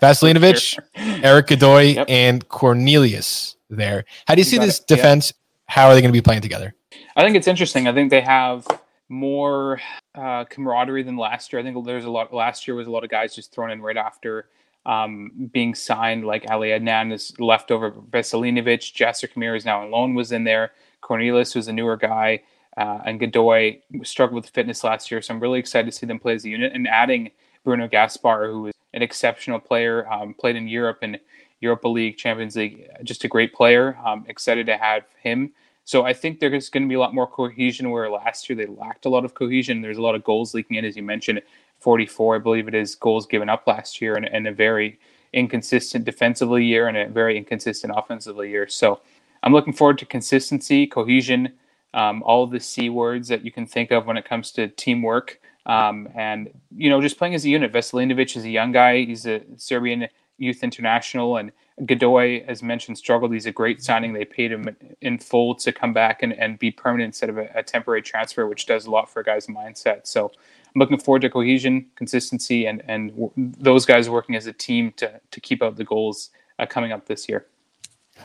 Vasilinovic, 0.03 0.57
sure. 0.57 0.85
Erik 1.23 1.49
Godoy, 1.49 1.95
yep. 1.95 2.07
and 2.09 2.49
Cornelius 2.49 3.57
there. 3.69 4.05
How 4.27 4.35
do 4.35 4.41
you, 4.41 4.45
you 4.45 4.51
see 4.51 4.59
this 4.59 4.81
it. 4.81 4.87
defense? 4.87 5.33
Yeah. 5.33 5.75
How 5.75 5.89
are 5.89 5.95
they 5.95 6.01
going 6.01 6.13
to 6.13 6.17
be 6.17 6.23
playing 6.23 6.43
together? 6.43 6.75
I 7.17 7.23
think 7.23 7.37
it's 7.37 7.47
interesting. 7.47 7.87
I 7.87 7.93
think 7.93 8.11
they 8.11 8.21
have 8.21 8.67
more 9.09 9.81
uh, 10.15 10.45
camaraderie 10.45 11.03
than 11.03 11.17
last 11.17 11.53
year. 11.53 11.61
I 11.61 11.63
think 11.65 11.85
there's 11.85 12.05
a 12.05 12.11
lot. 12.11 12.33
Last 12.33 12.67
year 12.67 12.75
was 12.75 12.87
a 12.87 12.91
lot 12.91 13.05
of 13.05 13.11
guys 13.11 13.35
just 13.35 13.53
thrown 13.53 13.71
in 13.71 13.81
right 13.81 13.97
after 13.97 14.47
um, 14.87 15.51
being 15.53 15.75
signed. 15.75 16.25
Like 16.25 16.51
Ali 16.51 16.69
Adnan 16.69 17.13
is 17.13 17.39
left 17.39 17.71
over. 17.71 17.91
Veselinovic, 17.91 18.93
Jasser 18.95 19.33
Khmiri 19.33 19.57
is 19.57 19.65
now 19.65 19.83
on 19.83 19.91
loan. 19.91 20.15
Was 20.15 20.33
in 20.33 20.45
there. 20.45 20.73
Cornelius 21.01 21.55
was 21.55 21.69
a 21.69 21.73
newer 21.73 21.97
guy, 21.97 22.41
uh, 22.77 23.01
and 23.05 23.19
Godoy 23.19 23.81
struggled 24.03 24.43
with 24.45 24.51
fitness 24.51 24.85
last 24.85 25.11
year. 25.11 25.21
So 25.23 25.35
I'm 25.35 25.41
really 25.41 25.59
excited 25.59 25.91
to 25.91 25.97
see 25.97 26.07
them 26.07 26.19
play 26.19 26.35
as 26.35 26.45
a 26.45 26.49
unit 26.49 26.73
and 26.73 26.87
adding 26.87 27.31
Bruno 27.65 27.89
Gaspar, 27.89 28.51
who 28.51 28.67
is 28.69 28.75
an 28.95 29.03
exceptional 29.03 29.59
player, 29.59 30.11
um, 30.13 30.35
played 30.35 30.57
in 30.57 30.69
Europe 30.69 30.99
and 31.03 31.19
Europa 31.61 31.89
League, 31.89 32.17
Champions 32.17 32.57
League, 32.57 32.89
just 33.05 33.25
a 33.25 33.29
great 33.29 33.53
player. 33.53 33.97
Excited 34.29 34.67
to 34.67 34.77
have 34.77 35.05
him 35.23 35.53
So 35.85 36.05
I 36.05 36.13
think 36.13 36.39
there's 36.41 36.69
going 36.69 36.85
to 36.85 36.89
be 36.89 36.95
a 36.95 37.01
lot 37.01 37.15
more 37.15 37.27
cohesion 37.27 37.91
where 37.91 38.09
last 38.11 38.49
year 38.49 38.57
they 38.57 38.67
lacked 38.67 39.07
a 39.07 39.09
lot 39.09 39.25
of 39.25 39.35
cohesion. 39.35 39.81
There's 39.81 39.99
a 39.99 40.03
lot 40.03 40.15
of 40.15 40.23
goals 40.23 40.55
leaking 40.55 40.77
in, 40.77 40.85
as 40.85 40.97
you 40.97 41.03
mentioned, 41.03 41.43
44, 41.81 42.37
I 42.37 42.39
believe 42.39 42.69
it 42.69 42.75
is, 42.75 42.95
goals 42.95 43.27
given 43.27 43.49
up 43.49 43.67
last 43.67 44.01
year, 44.01 44.15
and, 44.17 44.27
and 44.27 44.47
a 44.47 44.53
very 44.53 45.01
inconsistent 45.33 46.05
defensively 46.05 46.65
year 46.65 46.89
and 46.89 46.97
a 46.97 47.09
very 47.09 47.37
inconsistent 47.37 47.93
offensively 47.97 48.51
year. 48.51 48.69
So 48.69 49.01
I'm 49.43 49.53
looking 49.53 49.73
forward 49.73 49.99
to 49.99 50.07
consistency, 50.07 50.87
cohesion, 50.87 51.55
um, 51.95 52.23
all 52.23 52.47
the 52.47 52.61
C 52.61 52.89
words 52.89 53.29
that 53.29 53.45
you 53.45 53.51
can 53.51 53.67
think 53.67 53.91
of 53.91 54.07
when 54.07 54.17
it 54.17 54.25
comes 54.25 54.53
to 54.53 54.69
teamwork. 54.69 55.41
Um, 55.71 56.09
and, 56.17 56.51
you 56.75 56.91
know, 56.91 57.01
just 57.01 57.17
playing 57.17 57.37
as 57.37 57.45
a 57.45 57.49
unit. 57.49 57.73
Veselinovic 57.73 58.37
is 58.37 58.45
a 58.45 58.51
young 58.51 58.73
guy. 58.73 59.05
He's 59.05 59.25
a 59.25 59.43
Serbian 59.57 60.09
youth 60.37 60.65
international. 60.65 61.37
And 61.37 61.53
Godoy, 61.87 62.45
as 62.49 62.61
mentioned, 62.61 62.99
struggled. 62.99 63.33
He's 63.33 63.47
a 63.47 63.53
great 63.53 63.81
signing. 63.81 64.13
They 64.13 64.25
paid 64.25 64.51
him 64.51 64.77
in 65.01 65.19
full 65.19 65.55
to 65.57 65.71
come 65.71 65.93
back 65.93 66.25
and, 66.25 66.33
and 66.33 66.59
be 66.59 66.73
permanent 66.73 67.07
instead 67.07 67.31
of 67.31 67.39
a, 67.39 67.49
a 67.55 67.63
temporary 67.63 68.03
transfer, 68.03 68.49
which 68.49 68.67
does 68.67 68.87
a 68.87 68.91
lot 68.91 69.09
for 69.09 69.21
a 69.21 69.25
guy's 69.25 69.47
mindset. 69.47 70.09
So 70.09 70.33
I'm 70.75 70.81
looking 70.81 70.99
forward 70.99 71.23
to 71.23 71.31
cohesion, 71.31 71.87
consistency, 71.95 72.67
and, 72.67 72.83
and 72.89 73.11
w- 73.11 73.31
those 73.37 73.87
guys 73.87 74.11
working 74.11 74.35
as 74.35 74.49
a 74.49 74.53
team 74.53 74.93
to, 74.97 75.21
to 75.31 75.41
keep 75.41 75.63
out 75.63 75.77
the 75.77 75.85
goals 75.85 76.31
uh, 76.59 76.67
coming 76.67 76.91
up 76.91 77.07
this 77.07 77.29
year. 77.29 77.47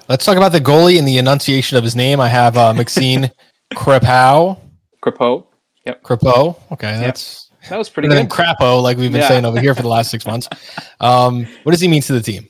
Let's 0.09 0.25
talk 0.25 0.37
about 0.37 0.51
the 0.51 0.59
goalie 0.59 0.97
and 0.97 1.07
the 1.07 1.19
enunciation 1.19 1.77
of 1.77 1.83
his 1.83 1.95
name. 1.95 2.19
I 2.19 2.27
have 2.27 2.57
uh, 2.57 2.73
Maxime 2.77 3.27
Crepeau. 3.73 4.59
Crepeau. 5.03 5.45
Yep. 5.85 6.03
Crepeau. 6.03 6.59
Okay, 6.71 6.99
that's 6.99 7.51
that 7.69 7.77
was 7.77 7.89
pretty 7.89 8.09
good. 8.09 8.29
Crapo, 8.29 8.81
like 8.81 8.97
we've 8.97 9.11
been 9.11 9.21
yeah. 9.21 9.27
saying 9.27 9.45
over 9.45 9.59
here 9.59 9.75
for 9.75 9.81
the 9.81 9.87
last 9.87 10.11
six 10.11 10.25
months. 10.27 10.47
Um, 10.99 11.45
what 11.63 11.71
does 11.71 11.81
he 11.81 11.87
mean 11.87 12.01
to 12.03 12.13
the 12.13 12.21
team? 12.21 12.47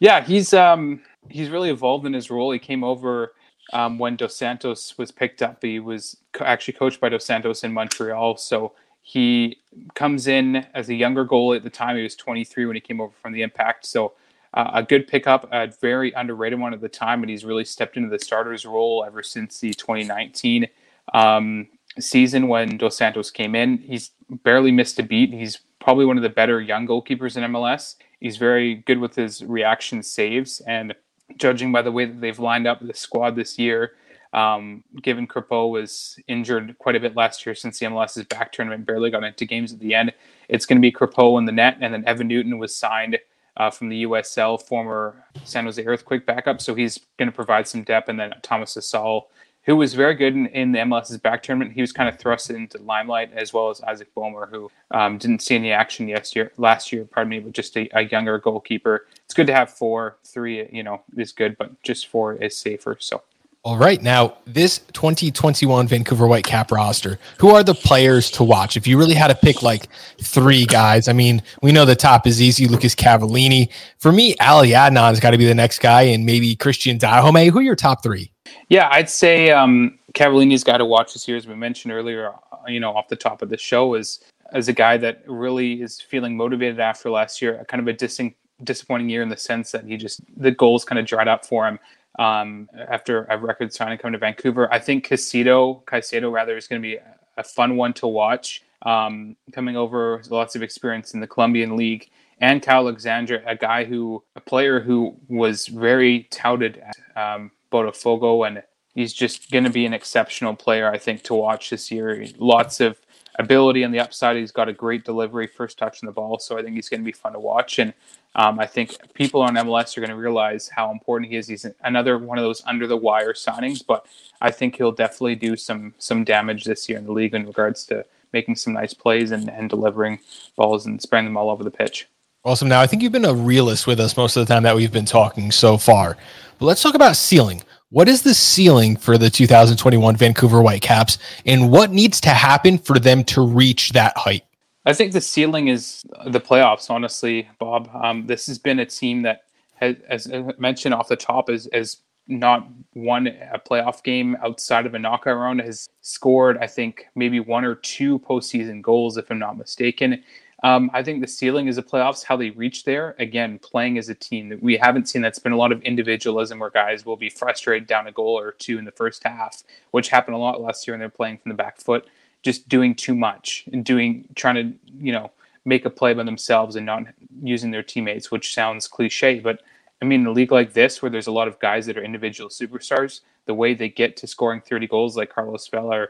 Yeah, 0.00 0.22
he's 0.22 0.54
um, 0.54 1.02
he's 1.28 1.50
really 1.50 1.70
evolved 1.70 2.06
in 2.06 2.12
his 2.12 2.30
role. 2.30 2.50
He 2.50 2.58
came 2.58 2.84
over 2.84 3.34
um, 3.72 3.98
when 3.98 4.16
Dos 4.16 4.36
Santos 4.36 4.96
was 4.98 5.10
picked 5.10 5.42
up. 5.42 5.62
He 5.62 5.78
was 5.78 6.16
co- 6.32 6.44
actually 6.44 6.74
coached 6.74 7.00
by 7.00 7.08
Dos 7.08 7.24
Santos 7.24 7.64
in 7.64 7.72
Montreal, 7.72 8.36
so 8.36 8.72
he 9.02 9.58
comes 9.94 10.26
in 10.26 10.56
as 10.74 10.88
a 10.88 10.94
younger 10.94 11.26
goalie 11.26 11.56
at 11.56 11.64
the 11.64 11.70
time. 11.70 11.96
He 11.96 12.02
was 12.02 12.16
23 12.16 12.66
when 12.66 12.76
he 12.76 12.80
came 12.80 13.00
over 13.00 13.12
from 13.20 13.32
the 13.32 13.42
Impact. 13.42 13.86
So 13.86 14.14
uh, 14.54 14.70
a 14.74 14.82
good 14.82 15.06
pickup, 15.06 15.48
a 15.52 15.68
very 15.80 16.12
underrated 16.12 16.58
one 16.58 16.74
at 16.74 16.80
the 16.80 16.88
time, 16.88 17.22
and 17.22 17.30
he's 17.30 17.44
really 17.44 17.64
stepped 17.64 17.96
into 17.96 18.08
the 18.08 18.18
starter's 18.18 18.66
role 18.66 19.04
ever 19.06 19.22
since 19.22 19.60
the 19.60 19.72
2019 19.74 20.66
um, 21.14 21.68
season 22.00 22.48
when 22.48 22.76
Dos 22.76 22.96
Santos 22.96 23.30
came 23.30 23.54
in. 23.54 23.78
He's 23.78 24.10
barely 24.44 24.72
missed 24.72 24.98
a 24.98 25.02
beat. 25.02 25.32
He's 25.32 25.60
probably 25.80 26.04
one 26.04 26.16
of 26.16 26.22
the 26.22 26.28
better 26.28 26.60
young 26.60 26.86
goalkeepers 26.86 27.36
in 27.36 27.50
MLS. 27.50 27.96
He's 28.20 28.36
very 28.36 28.76
good 28.86 28.98
with 28.98 29.14
his 29.14 29.42
reaction 29.42 30.02
saves, 30.02 30.60
and 30.66 30.94
judging 31.36 31.72
by 31.72 31.82
the 31.82 31.92
way 31.92 32.04
that 32.04 32.20
they've 32.20 32.38
lined 32.38 32.66
up 32.66 32.86
the 32.86 32.94
squad 32.94 33.34
this 33.34 33.58
year, 33.58 33.92
um, 34.32 34.84
given 35.02 35.26
Crepeau 35.26 35.70
was 35.70 36.18
injured 36.28 36.76
quite 36.78 36.96
a 36.96 37.00
bit 37.00 37.16
last 37.16 37.44
year 37.46 37.54
since 37.54 37.78
the 37.78 37.86
MLS 37.86 38.16
is 38.16 38.24
Back 38.26 38.52
tournament, 38.52 38.86
barely 38.86 39.10
got 39.10 39.24
into 39.24 39.46
games 39.46 39.72
at 39.72 39.80
the 39.80 39.94
end. 39.94 40.12
It's 40.48 40.66
going 40.66 40.76
to 40.76 40.82
be 40.82 40.92
Crepeau 40.92 41.38
in 41.38 41.46
the 41.46 41.52
net, 41.52 41.78
and 41.80 41.92
then 41.92 42.04
Evan 42.06 42.28
Newton 42.28 42.58
was 42.58 42.76
signed 42.76 43.18
uh, 43.56 43.70
from 43.70 43.88
the 43.88 44.04
USL, 44.04 44.60
former 44.60 45.24
San 45.44 45.64
Jose 45.64 45.84
Earthquake 45.84 46.26
backup, 46.26 46.60
so 46.60 46.74
he's 46.74 46.98
going 47.18 47.30
to 47.30 47.34
provide 47.34 47.66
some 47.66 47.82
depth. 47.82 48.08
And 48.08 48.20
then 48.20 48.32
Thomas 48.42 48.74
Hasal 48.74 49.24
who 49.64 49.76
was 49.76 49.94
very 49.94 50.14
good 50.14 50.34
in, 50.34 50.46
in, 50.48 50.72
the 50.72 50.78
MLS 50.78 51.10
is 51.10 51.18
Back 51.18 51.42
tournament. 51.42 51.72
He 51.72 51.80
was 51.80 51.92
kind 51.92 52.08
of 52.08 52.18
thrust 52.18 52.50
into 52.50 52.78
limelight, 52.78 53.32
as 53.32 53.52
well 53.52 53.70
as 53.70 53.80
Isaac 53.82 54.12
Boehmer, 54.14 54.48
who 54.50 54.70
um, 54.90 55.18
didn't 55.18 55.42
see 55.42 55.54
any 55.54 55.72
action 55.72 56.08
year, 56.08 56.52
last 56.56 56.92
year, 56.92 57.04
pardon 57.04 57.30
me, 57.30 57.40
but 57.40 57.52
just 57.52 57.76
a, 57.76 57.88
a, 57.96 58.02
younger 58.02 58.38
goalkeeper. 58.38 59.06
It's 59.24 59.34
good 59.34 59.46
to 59.46 59.54
have 59.54 59.70
four, 59.70 60.16
three, 60.24 60.68
you 60.72 60.82
know, 60.82 61.02
is 61.16 61.32
good, 61.32 61.56
but 61.58 61.82
just 61.82 62.06
four 62.06 62.34
is 62.34 62.56
safer. 62.56 62.96
So. 63.00 63.22
All 63.62 63.76
right. 63.76 64.00
Now, 64.00 64.38
this 64.46 64.78
2021 64.94 65.86
Vancouver 65.86 66.24
Whitecap 66.24 66.70
roster, 66.70 67.18
who 67.38 67.50
are 67.50 67.62
the 67.62 67.74
players 67.74 68.30
to 68.30 68.42
watch? 68.42 68.74
If 68.74 68.86
you 68.86 68.96
really 68.96 69.12
had 69.12 69.28
to 69.28 69.34
pick 69.34 69.62
like 69.62 69.86
three 70.18 70.64
guys, 70.64 71.08
I 71.08 71.12
mean, 71.12 71.42
we 71.60 71.70
know 71.70 71.84
the 71.84 71.94
top 71.94 72.26
is 72.26 72.40
easy 72.40 72.66
Lucas 72.66 72.94
Cavallini. 72.94 73.68
For 73.98 74.12
me, 74.12 74.34
Ali 74.38 74.70
Adnan's 74.70 75.20
got 75.20 75.32
to 75.32 75.38
be 75.38 75.44
the 75.44 75.54
next 75.54 75.80
guy, 75.80 76.00
and 76.02 76.24
maybe 76.24 76.56
Cristian 76.56 76.98
Dajome. 76.98 77.50
Who 77.50 77.58
are 77.58 77.62
your 77.62 77.76
top 77.76 78.02
three? 78.02 78.32
Yeah, 78.70 78.88
I'd 78.90 79.10
say 79.10 79.50
um, 79.50 79.98
Cavallini's 80.14 80.64
got 80.64 80.78
to 80.78 80.86
watch 80.86 81.12
this 81.12 81.28
year, 81.28 81.36
as 81.36 81.46
we 81.46 81.54
mentioned 81.54 81.92
earlier. 81.92 82.32
Uh, 82.50 82.56
you 82.66 82.80
know, 82.80 82.96
off 82.96 83.08
the 83.08 83.16
top 83.16 83.42
of 83.42 83.50
the 83.50 83.58
show, 83.58 83.92
is 83.92 84.20
as 84.54 84.68
a 84.68 84.72
guy 84.72 84.96
that 84.96 85.22
really 85.26 85.82
is 85.82 86.00
feeling 86.00 86.34
motivated 86.34 86.80
after 86.80 87.10
last 87.10 87.42
year, 87.42 87.62
kind 87.68 87.82
of 87.82 87.88
a 87.88 87.92
dis- 87.92 88.22
disappointing 88.64 89.10
year 89.10 89.20
in 89.20 89.28
the 89.28 89.36
sense 89.36 89.70
that 89.72 89.84
he 89.84 89.98
just 89.98 90.22
the 90.38 90.50
goals 90.50 90.82
kind 90.82 90.98
of 90.98 91.04
dried 91.04 91.28
up 91.28 91.44
for 91.44 91.68
him 91.68 91.78
um, 92.18 92.68
after 92.88 93.24
a 93.24 93.38
record 93.38 93.72
signing 93.72 93.98
coming 93.98 94.12
to 94.12 94.18
Vancouver. 94.18 94.72
I 94.72 94.78
think 94.78 95.06
Caicedo, 95.06 95.84
Caicedo 95.84 96.30
rather, 96.30 96.56
is 96.56 96.66
going 96.66 96.80
to 96.80 96.86
be 96.86 96.98
a 97.36 97.44
fun 97.44 97.76
one 97.76 97.92
to 97.94 98.06
watch. 98.06 98.62
Um, 98.82 99.36
coming 99.52 99.76
over, 99.76 100.22
lots 100.30 100.56
of 100.56 100.62
experience 100.62 101.12
in 101.12 101.20
the 101.20 101.26
Colombian 101.26 101.76
League, 101.76 102.10
and 102.40 102.62
Caio 102.62 102.78
Alexandre, 102.78 103.42
a 103.46 103.54
guy 103.54 103.84
who, 103.84 104.22
a 104.36 104.40
player 104.40 104.80
who 104.80 105.14
was 105.28 105.66
very 105.66 106.26
touted 106.30 106.78
at 106.78 107.34
um, 107.34 107.50
Botafogo, 107.70 108.46
and 108.46 108.62
he's 108.94 109.12
just 109.12 109.50
going 109.50 109.64
to 109.64 109.70
be 109.70 109.84
an 109.84 109.92
exceptional 109.92 110.56
player, 110.56 110.90
I 110.90 110.96
think, 110.96 111.22
to 111.24 111.34
watch 111.34 111.68
this 111.68 111.90
year. 111.90 112.26
Lots 112.38 112.80
of 112.80 112.98
ability 113.38 113.84
on 113.84 113.90
the 113.90 114.00
upside. 114.00 114.36
He's 114.36 114.52
got 114.52 114.68
a 114.68 114.72
great 114.72 115.04
delivery, 115.04 115.46
first 115.46 115.78
touch 115.78 116.02
on 116.02 116.06
the 116.06 116.12
ball, 116.12 116.38
so 116.38 116.58
I 116.58 116.62
think 116.62 116.74
he's 116.74 116.88
going 116.88 117.00
to 117.00 117.04
be 117.04 117.12
fun 117.12 117.32
to 117.32 117.40
watch. 117.40 117.78
And 117.78 117.94
um, 118.34 118.60
I 118.60 118.66
think 118.66 118.96
people 119.14 119.42
on 119.42 119.54
MLS 119.54 119.96
are 119.96 120.00
going 120.00 120.10
to 120.10 120.16
realize 120.16 120.68
how 120.68 120.90
important 120.90 121.30
he 121.30 121.36
is. 121.36 121.48
He's 121.48 121.66
another 121.82 122.18
one 122.18 122.38
of 122.38 122.44
those 122.44 122.62
under 122.66 122.86
the 122.86 122.96
wire 122.96 123.32
signings, 123.32 123.84
but 123.84 124.06
I 124.40 124.50
think 124.50 124.76
he'll 124.76 124.92
definitely 124.92 125.36
do 125.36 125.56
some 125.56 125.94
some 125.98 126.24
damage 126.24 126.64
this 126.64 126.88
year 126.88 126.98
in 126.98 127.06
the 127.06 127.12
league 127.12 127.34
in 127.34 127.46
regards 127.46 127.84
to 127.86 128.04
making 128.32 128.56
some 128.56 128.72
nice 128.72 128.94
plays 128.94 129.32
and, 129.32 129.50
and 129.50 129.68
delivering 129.68 130.20
balls 130.56 130.86
and 130.86 131.00
spraying 131.02 131.24
them 131.24 131.36
all 131.36 131.50
over 131.50 131.64
the 131.64 131.70
pitch. 131.70 132.08
Awesome. 132.44 132.68
Now, 132.68 132.80
I 132.80 132.86
think 132.86 133.02
you've 133.02 133.12
been 133.12 133.26
a 133.26 133.34
realist 133.34 133.86
with 133.86 134.00
us 134.00 134.16
most 134.16 134.36
of 134.36 134.46
the 134.46 134.52
time 134.52 134.62
that 134.62 134.74
we've 134.74 134.92
been 134.92 135.04
talking 135.04 135.50
so 135.50 135.76
far. 135.76 136.16
But 136.58 136.66
let's 136.66 136.82
talk 136.82 136.94
about 136.94 137.16
ceiling. 137.16 137.62
What 137.92 138.08
is 138.08 138.22
the 138.22 138.34
ceiling 138.34 138.94
for 138.96 139.18
the 139.18 139.28
2021 139.28 140.14
Vancouver 140.14 140.62
Whitecaps, 140.62 141.18
and 141.44 141.72
what 141.72 141.90
needs 141.90 142.20
to 142.20 142.28
happen 142.28 142.78
for 142.78 143.00
them 143.00 143.24
to 143.24 143.44
reach 143.44 143.90
that 143.90 144.16
height? 144.16 144.44
I 144.86 144.92
think 144.92 145.12
the 145.12 145.20
ceiling 145.20 145.66
is 145.66 146.04
the 146.26 146.40
playoffs. 146.40 146.88
Honestly, 146.88 147.48
Bob, 147.58 147.90
um, 147.92 148.28
this 148.28 148.46
has 148.46 148.58
been 148.60 148.78
a 148.78 148.86
team 148.86 149.22
that 149.22 149.42
has, 149.74 149.96
as 150.08 150.30
mentioned 150.56 150.94
off 150.94 151.08
the 151.08 151.16
top, 151.16 151.50
is 151.50 151.96
not 152.28 152.68
won 152.94 153.26
a 153.26 153.58
playoff 153.58 154.04
game 154.04 154.36
outside 154.40 154.86
of 154.86 154.94
a 154.94 154.98
knockout 155.00 155.36
round. 155.36 155.60
Has 155.60 155.88
scored, 156.00 156.58
I 156.58 156.68
think, 156.68 157.06
maybe 157.16 157.40
one 157.40 157.64
or 157.64 157.74
two 157.74 158.20
postseason 158.20 158.82
goals, 158.82 159.16
if 159.16 159.32
I'm 159.32 159.40
not 159.40 159.58
mistaken. 159.58 160.22
Um, 160.62 160.90
I 160.92 161.02
think 161.02 161.20
the 161.20 161.26
ceiling 161.26 161.68
is 161.68 161.76
the 161.76 161.82
playoffs, 161.82 162.24
how 162.24 162.36
they 162.36 162.50
reach 162.50 162.84
there. 162.84 163.16
Again, 163.18 163.58
playing 163.58 163.96
as 163.96 164.08
a 164.08 164.14
team 164.14 164.50
that 164.50 164.62
we 164.62 164.76
haven't 164.76 165.08
seen. 165.08 165.22
That's 165.22 165.38
been 165.38 165.52
a 165.52 165.56
lot 165.56 165.72
of 165.72 165.80
individualism 165.82 166.58
where 166.58 166.70
guys 166.70 167.06
will 167.06 167.16
be 167.16 167.30
frustrated 167.30 167.88
down 167.88 168.06
a 168.06 168.12
goal 168.12 168.38
or 168.38 168.52
two 168.52 168.78
in 168.78 168.84
the 168.84 168.92
first 168.92 169.24
half, 169.24 169.62
which 169.92 170.10
happened 170.10 170.34
a 170.34 170.38
lot 170.38 170.60
last 170.60 170.86
year 170.86 170.92
when 170.94 171.00
they're 171.00 171.08
playing 171.08 171.38
from 171.38 171.50
the 171.50 171.56
back 171.56 171.80
foot, 171.80 172.06
just 172.42 172.68
doing 172.68 172.94
too 172.94 173.14
much 173.14 173.64
and 173.72 173.84
doing 173.84 174.28
trying 174.34 174.54
to 174.56 174.78
you 174.98 175.12
know 175.12 175.30
make 175.64 175.84
a 175.84 175.90
play 175.90 176.12
by 176.14 176.22
themselves 176.22 176.76
and 176.76 176.84
not 176.86 177.04
using 177.42 177.70
their 177.70 177.82
teammates, 177.82 178.30
which 178.30 178.54
sounds 178.54 178.88
cliche, 178.88 179.38
but 179.40 179.60
I 180.02 180.06
mean, 180.06 180.22
in 180.22 180.26
a 180.26 180.32
league 180.32 180.52
like 180.52 180.72
this 180.72 181.02
where 181.02 181.10
there's 181.10 181.26
a 181.26 181.32
lot 181.32 181.48
of 181.48 181.58
guys 181.58 181.86
that 181.86 181.98
are 181.98 182.02
individual 182.02 182.48
superstars, 182.48 183.20
the 183.44 183.54
way 183.54 183.74
they 183.74 183.88
get 183.88 184.16
to 184.18 184.26
scoring 184.26 184.62
30 184.62 184.86
goals 184.86 185.16
like 185.16 185.32
Carlos 185.32 185.68
Vela 185.68 186.06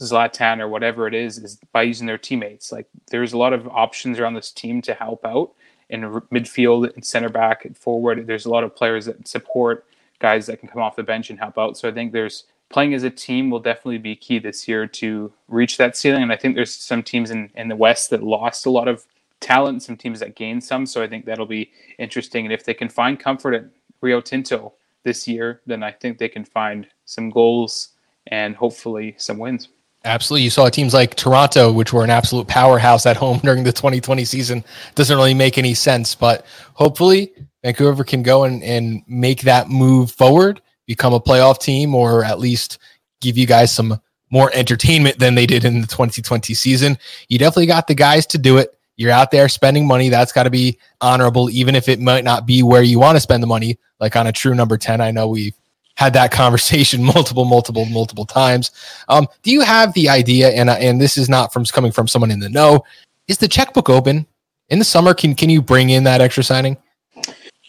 Zlatan 0.00 0.60
or 0.60 0.68
whatever 0.68 1.06
it 1.06 1.14
is 1.14 1.38
is 1.38 1.58
by 1.72 1.82
using 1.82 2.06
their 2.06 2.18
teammates. 2.18 2.72
Like 2.72 2.86
there's 3.10 3.32
a 3.32 3.38
lot 3.38 3.52
of 3.52 3.66
options 3.68 4.18
around 4.18 4.34
this 4.34 4.50
team 4.50 4.80
to 4.82 4.94
help 4.94 5.24
out 5.24 5.52
in 5.88 6.02
midfield 6.32 6.92
and 6.94 7.04
center 7.04 7.28
back 7.28 7.64
and 7.64 7.76
forward. 7.76 8.26
There's 8.26 8.46
a 8.46 8.50
lot 8.50 8.64
of 8.64 8.74
players 8.74 9.06
that 9.06 9.28
support 9.28 9.86
guys 10.18 10.46
that 10.46 10.60
can 10.60 10.68
come 10.68 10.82
off 10.82 10.96
the 10.96 11.02
bench 11.02 11.30
and 11.30 11.38
help 11.38 11.58
out. 11.58 11.76
So 11.76 11.88
I 11.88 11.92
think 11.92 12.12
there's 12.12 12.44
playing 12.68 12.94
as 12.94 13.04
a 13.04 13.10
team 13.10 13.50
will 13.50 13.60
definitely 13.60 13.98
be 13.98 14.16
key 14.16 14.38
this 14.38 14.66
year 14.66 14.86
to 14.86 15.32
reach 15.48 15.76
that 15.76 15.96
ceiling. 15.96 16.22
And 16.22 16.32
I 16.32 16.36
think 16.36 16.56
there's 16.56 16.72
some 16.74 17.02
teams 17.02 17.30
in, 17.30 17.50
in 17.54 17.68
the 17.68 17.76
West 17.76 18.10
that 18.10 18.22
lost 18.22 18.66
a 18.66 18.70
lot 18.70 18.88
of 18.88 19.06
talent, 19.40 19.82
some 19.82 19.96
teams 19.96 20.20
that 20.20 20.34
gained 20.34 20.64
some. 20.64 20.86
So 20.86 21.02
I 21.02 21.06
think 21.06 21.26
that'll 21.26 21.46
be 21.46 21.70
interesting. 21.98 22.46
And 22.46 22.52
if 22.52 22.64
they 22.64 22.74
can 22.74 22.88
find 22.88 23.20
comfort 23.20 23.54
at 23.54 23.66
Rio 24.00 24.20
Tinto 24.20 24.72
this 25.04 25.28
year, 25.28 25.60
then 25.66 25.82
I 25.82 25.92
think 25.92 26.18
they 26.18 26.28
can 26.28 26.44
find 26.44 26.88
some 27.04 27.30
goals 27.30 27.90
and 28.28 28.54
hopefully 28.56 29.14
some 29.18 29.38
wins. 29.38 29.68
Absolutely. 30.04 30.44
You 30.44 30.50
saw 30.50 30.68
teams 30.68 30.94
like 30.94 31.16
Toronto, 31.16 31.72
which 31.72 31.92
were 31.92 32.04
an 32.04 32.10
absolute 32.10 32.46
powerhouse 32.46 33.06
at 33.06 33.16
home 33.16 33.38
during 33.42 33.64
the 33.64 33.72
2020 33.72 34.24
season. 34.24 34.64
Doesn't 34.94 35.16
really 35.16 35.34
make 35.34 35.58
any 35.58 35.74
sense, 35.74 36.14
but 36.14 36.46
hopefully 36.74 37.32
Vancouver 37.64 38.04
can 38.04 38.22
go 38.22 38.44
and, 38.44 38.62
and 38.62 39.02
make 39.08 39.42
that 39.42 39.68
move 39.68 40.12
forward, 40.12 40.62
become 40.86 41.12
a 41.12 41.20
playoff 41.20 41.58
team, 41.58 41.94
or 41.94 42.24
at 42.24 42.38
least 42.38 42.78
give 43.20 43.36
you 43.36 43.46
guys 43.46 43.74
some 43.74 44.00
more 44.30 44.50
entertainment 44.54 45.18
than 45.18 45.34
they 45.34 45.46
did 45.46 45.64
in 45.64 45.80
the 45.80 45.86
2020 45.86 46.54
season. 46.54 46.98
You 47.28 47.38
definitely 47.38 47.66
got 47.66 47.86
the 47.86 47.94
guys 47.94 48.26
to 48.26 48.38
do 48.38 48.58
it. 48.58 48.76
You're 48.96 49.10
out 49.10 49.30
there 49.30 49.48
spending 49.48 49.86
money. 49.86 50.08
That's 50.08 50.32
got 50.32 50.44
to 50.44 50.50
be 50.50 50.78
honorable, 51.00 51.50
even 51.50 51.74
if 51.74 51.88
it 51.88 52.00
might 52.00 52.24
not 52.24 52.46
be 52.46 52.62
where 52.62 52.82
you 52.82 52.98
want 52.98 53.16
to 53.16 53.20
spend 53.20 53.42
the 53.42 53.46
money, 53.46 53.78
like 54.00 54.16
on 54.16 54.26
a 54.26 54.32
true 54.32 54.54
number 54.54 54.78
10. 54.78 55.00
I 55.00 55.10
know 55.10 55.28
we've 55.28 55.54
had 55.96 56.12
that 56.12 56.30
conversation 56.30 57.02
multiple, 57.14 57.44
multiple, 57.44 57.84
multiple 57.86 58.24
times. 58.24 58.70
Um, 59.08 59.26
do 59.42 59.50
you 59.50 59.62
have 59.62 59.92
the 59.94 60.08
idea? 60.08 60.50
And 60.50 60.70
and 60.70 61.00
this 61.00 61.16
is 61.16 61.28
not 61.28 61.52
from 61.52 61.64
coming 61.64 61.92
from 61.92 62.06
someone 62.08 62.30
in 62.30 62.40
the 62.40 62.48
know. 62.48 62.84
Is 63.28 63.38
the 63.38 63.48
checkbook 63.48 63.90
open 63.90 64.26
in 64.68 64.78
the 64.78 64.84
summer? 64.84 65.14
Can 65.14 65.34
can 65.34 65.50
you 65.50 65.60
bring 65.60 65.90
in 65.90 66.04
that 66.04 66.20
extra 66.20 66.44
signing? 66.44 66.76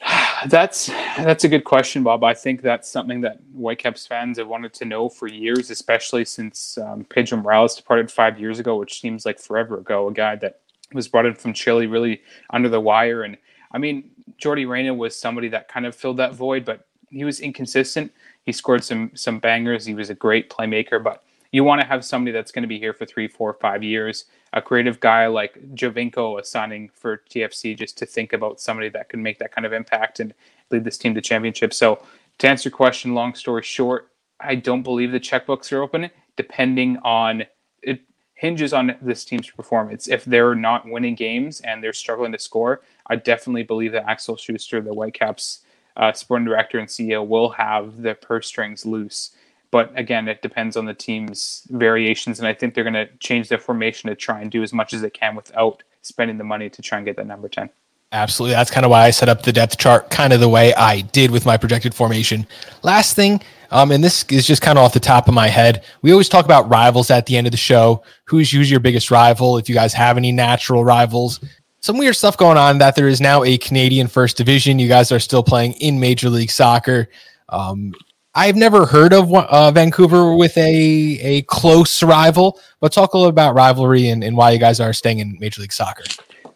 That's 0.48 0.86
that's 1.18 1.44
a 1.46 1.50
good 1.50 1.64
question, 1.64 2.04
Bob. 2.04 2.24
I 2.24 2.36
think 2.36 2.62
that's 2.62 2.88
something 2.88 3.22
that 3.22 3.40
Whitecaps 3.54 4.06
fans 4.06 4.38
have 4.38 4.48
wanted 4.48 4.72
to 4.76 4.86
know 4.86 5.10
for 5.10 5.28
years, 5.28 5.72
especially 5.72 6.26
since 6.26 6.78
um, 6.78 7.06
Pedro 7.06 7.40
Morales 7.40 7.76
departed 7.76 8.12
five 8.12 8.40
years 8.40 8.60
ago, 8.60 8.78
which 8.78 9.02
seems 9.02 9.26
like 9.26 9.40
forever 9.40 9.80
ago. 9.80 10.08
A 10.08 10.14
guy 10.14 10.36
that 10.36 10.60
was 10.94 11.08
brought 11.08 11.26
in 11.26 11.34
from 11.34 11.54
Chile, 11.54 11.88
really 11.88 12.22
under 12.52 12.70
the 12.70 12.80
wire, 12.80 13.24
and 13.24 13.36
I 13.72 13.80
mean, 13.80 14.12
Yordy 14.40 14.70
Reyna 14.70 14.94
was 14.94 15.16
somebody 15.16 15.50
that 15.50 15.68
kind 15.70 15.88
of 15.88 15.96
filled 15.96 16.18
that 16.18 16.36
void, 16.36 16.66
but 16.66 16.87
he 17.10 17.24
was 17.24 17.40
inconsistent. 17.40 18.12
He 18.44 18.52
scored 18.52 18.84
some 18.84 19.12
some 19.14 19.40
bangers. 19.40 19.86
He 19.86 19.94
was 19.94 20.10
a 20.10 20.16
great 20.16 20.50
playmaker, 20.50 21.04
but 21.04 21.24
you 21.52 21.64
want 21.64 21.82
to 21.82 21.88
have 21.88 22.04
somebody 22.04 22.32
that's 22.32 22.52
going 22.52 22.64
to 22.64 22.68
be 22.68 22.80
here 22.80 22.94
for 22.94 23.06
three, 23.06 23.28
four, 23.28 23.54
five 23.54 23.84
years. 23.84 24.26
A 24.54 24.62
creative 24.62 25.00
guy 25.00 25.28
like 25.28 25.58
Giovinco 25.76 26.44
signing 26.46 26.90
for 26.94 27.22
TFC 27.30 27.78
just 27.78 27.98
to 28.00 28.06
think 28.06 28.34
about 28.34 28.60
somebody 28.60 28.90
that 28.90 29.10
can 29.10 29.22
make 29.24 29.40
that 29.40 29.52
kind 29.52 29.66
of 29.66 29.74
impact 29.74 30.20
and 30.20 30.34
lead 30.72 30.84
this 30.84 30.98
team 30.98 31.14
to 31.16 31.22
championship. 31.22 31.74
So 31.74 32.04
to 32.40 32.48
answer 32.48 32.70
your 32.70 32.76
question, 32.76 33.14
long 33.14 33.34
story 33.34 33.64
short, 33.64 34.12
I 34.40 34.56
don't 34.56 34.84
believe 34.84 35.12
the 35.12 35.20
checkbooks 35.20 35.72
are 35.72 35.82
open. 35.82 36.10
Depending 36.36 36.98
on 37.04 37.44
it 37.82 38.02
hinges 38.36 38.74
on 38.74 38.96
this 39.02 39.26
team's 39.26 39.50
performance. 39.50 40.08
If 40.08 40.26
they're 40.26 40.56
not 40.56 40.88
winning 40.88 41.16
games 41.16 41.62
and 41.62 41.84
they're 41.84 41.94
struggling 41.94 42.32
to 42.34 42.40
score, 42.40 42.82
I 43.08 43.16
definitely 43.16 43.64
believe 43.64 43.94
that 43.94 44.08
Axel 44.08 44.38
Schuster, 44.38 44.82
the 44.82 44.94
Whitecaps 44.94 45.62
uh, 45.98 46.14
sporting 46.14 46.46
director 46.46 46.80
and 46.80 46.88
CEO, 46.88 47.26
will 47.28 47.50
have 47.50 48.02
the 48.02 48.16
purse 48.16 48.48
strings 48.48 48.86
loose. 48.86 49.32
But 49.70 49.92
again, 50.00 50.30
it 50.30 50.42
depends 50.42 50.78
on 50.78 50.86
the 50.86 50.94
team's 50.94 51.68
variations, 51.70 52.40
and 52.40 52.48
I 52.48 52.54
think 52.54 52.74
they're 52.74 52.86
going 52.86 52.94
to 52.94 53.10
change 53.18 53.50
their 53.50 53.58
formation 53.58 54.10
to 54.10 54.16
try 54.16 54.40
and 54.40 54.50
do 54.50 54.64
as 54.64 54.72
much 54.72 54.94
as 54.94 55.02
they 55.02 55.10
can 55.10 55.36
without 55.36 55.84
spending 56.04 56.38
the 56.38 56.46
money 56.46 56.70
to 56.70 56.82
try 56.82 56.98
and 56.98 57.06
get 57.06 57.18
that 57.18 57.28
number 57.28 57.50
ten. 57.50 57.70
Absolutely. 58.14 58.56
That's 58.56 58.72
kind 58.72 58.86
of 58.86 58.90
why 58.90 59.04
I 59.04 59.10
set 59.10 59.28
up 59.28 59.44
the 59.44 59.52
depth 59.52 59.78
chart 59.78 60.10
kind 60.10 60.32
of 60.32 60.40
the 60.40 60.48
way 60.48 60.74
I 60.74 61.02
did 61.02 61.30
with 61.30 61.46
my 61.46 61.58
projected 61.58 61.94
formation. 61.94 62.48
Last 62.82 63.18
thing, 63.18 63.42
um, 63.70 63.92
and 63.92 64.02
this 64.02 64.24
is 64.30 64.48
just 64.48 64.62
kind 64.62 64.78
of 64.78 64.86
off 64.86 64.94
the 64.94 65.02
top 65.02 65.28
of 65.28 65.34
my 65.34 65.48
head. 65.48 65.84
We 66.02 66.14
always 66.14 66.30
talk 66.30 66.46
about 66.46 66.70
rivals 66.70 67.12
at 67.12 67.26
the 67.26 67.36
end 67.36 67.48
of 67.48 67.52
the 67.52 67.58
show. 67.58 68.04
Who's 68.24 68.50
who's 68.50 68.72
your 68.72 68.80
biggest 68.80 69.12
rival? 69.12 69.58
If 69.58 69.68
you 69.68 69.76
guys 69.76 69.94
have 69.94 70.16
any 70.16 70.32
natural 70.32 70.86
rivals, 70.86 71.42
some 71.80 71.98
weird 71.98 72.16
stuff 72.16 72.38
going 72.38 72.58
on 72.58 72.78
that 72.80 72.96
there 72.96 73.08
is 73.08 73.22
now 73.22 73.44
a 73.44 73.58
Canadian 73.58 74.08
First 74.08 74.38
Division. 74.38 74.80
You 74.80 74.88
guys 74.88 75.12
are 75.12 75.20
still 75.20 75.44
playing 75.44 75.74
in 75.74 76.00
Major 76.00 76.30
League 76.30 76.52
Soccer. 76.52 77.10
Um, 77.50 77.94
I've 78.36 78.56
never 78.56 78.86
heard 78.86 79.14
of 79.14 79.34
uh, 79.34 79.72
Vancouver 79.72 80.36
with 80.36 80.56
a 80.58 81.20
a 81.22 81.42
close 81.44 82.04
rival, 82.04 82.60
but 82.80 82.92
talk 82.92 83.14
a 83.14 83.18
little 83.18 83.30
about 83.30 83.56
rivalry 83.56 84.10
and, 84.10 84.24
and 84.24 84.38
why 84.38 84.52
you 84.52 84.60
guys 84.60 84.80
are 84.80 84.94
staying 84.94 85.20
in 85.20 85.38
Major 85.40 85.62
League 85.62 85.74
Soccer. 85.74 86.04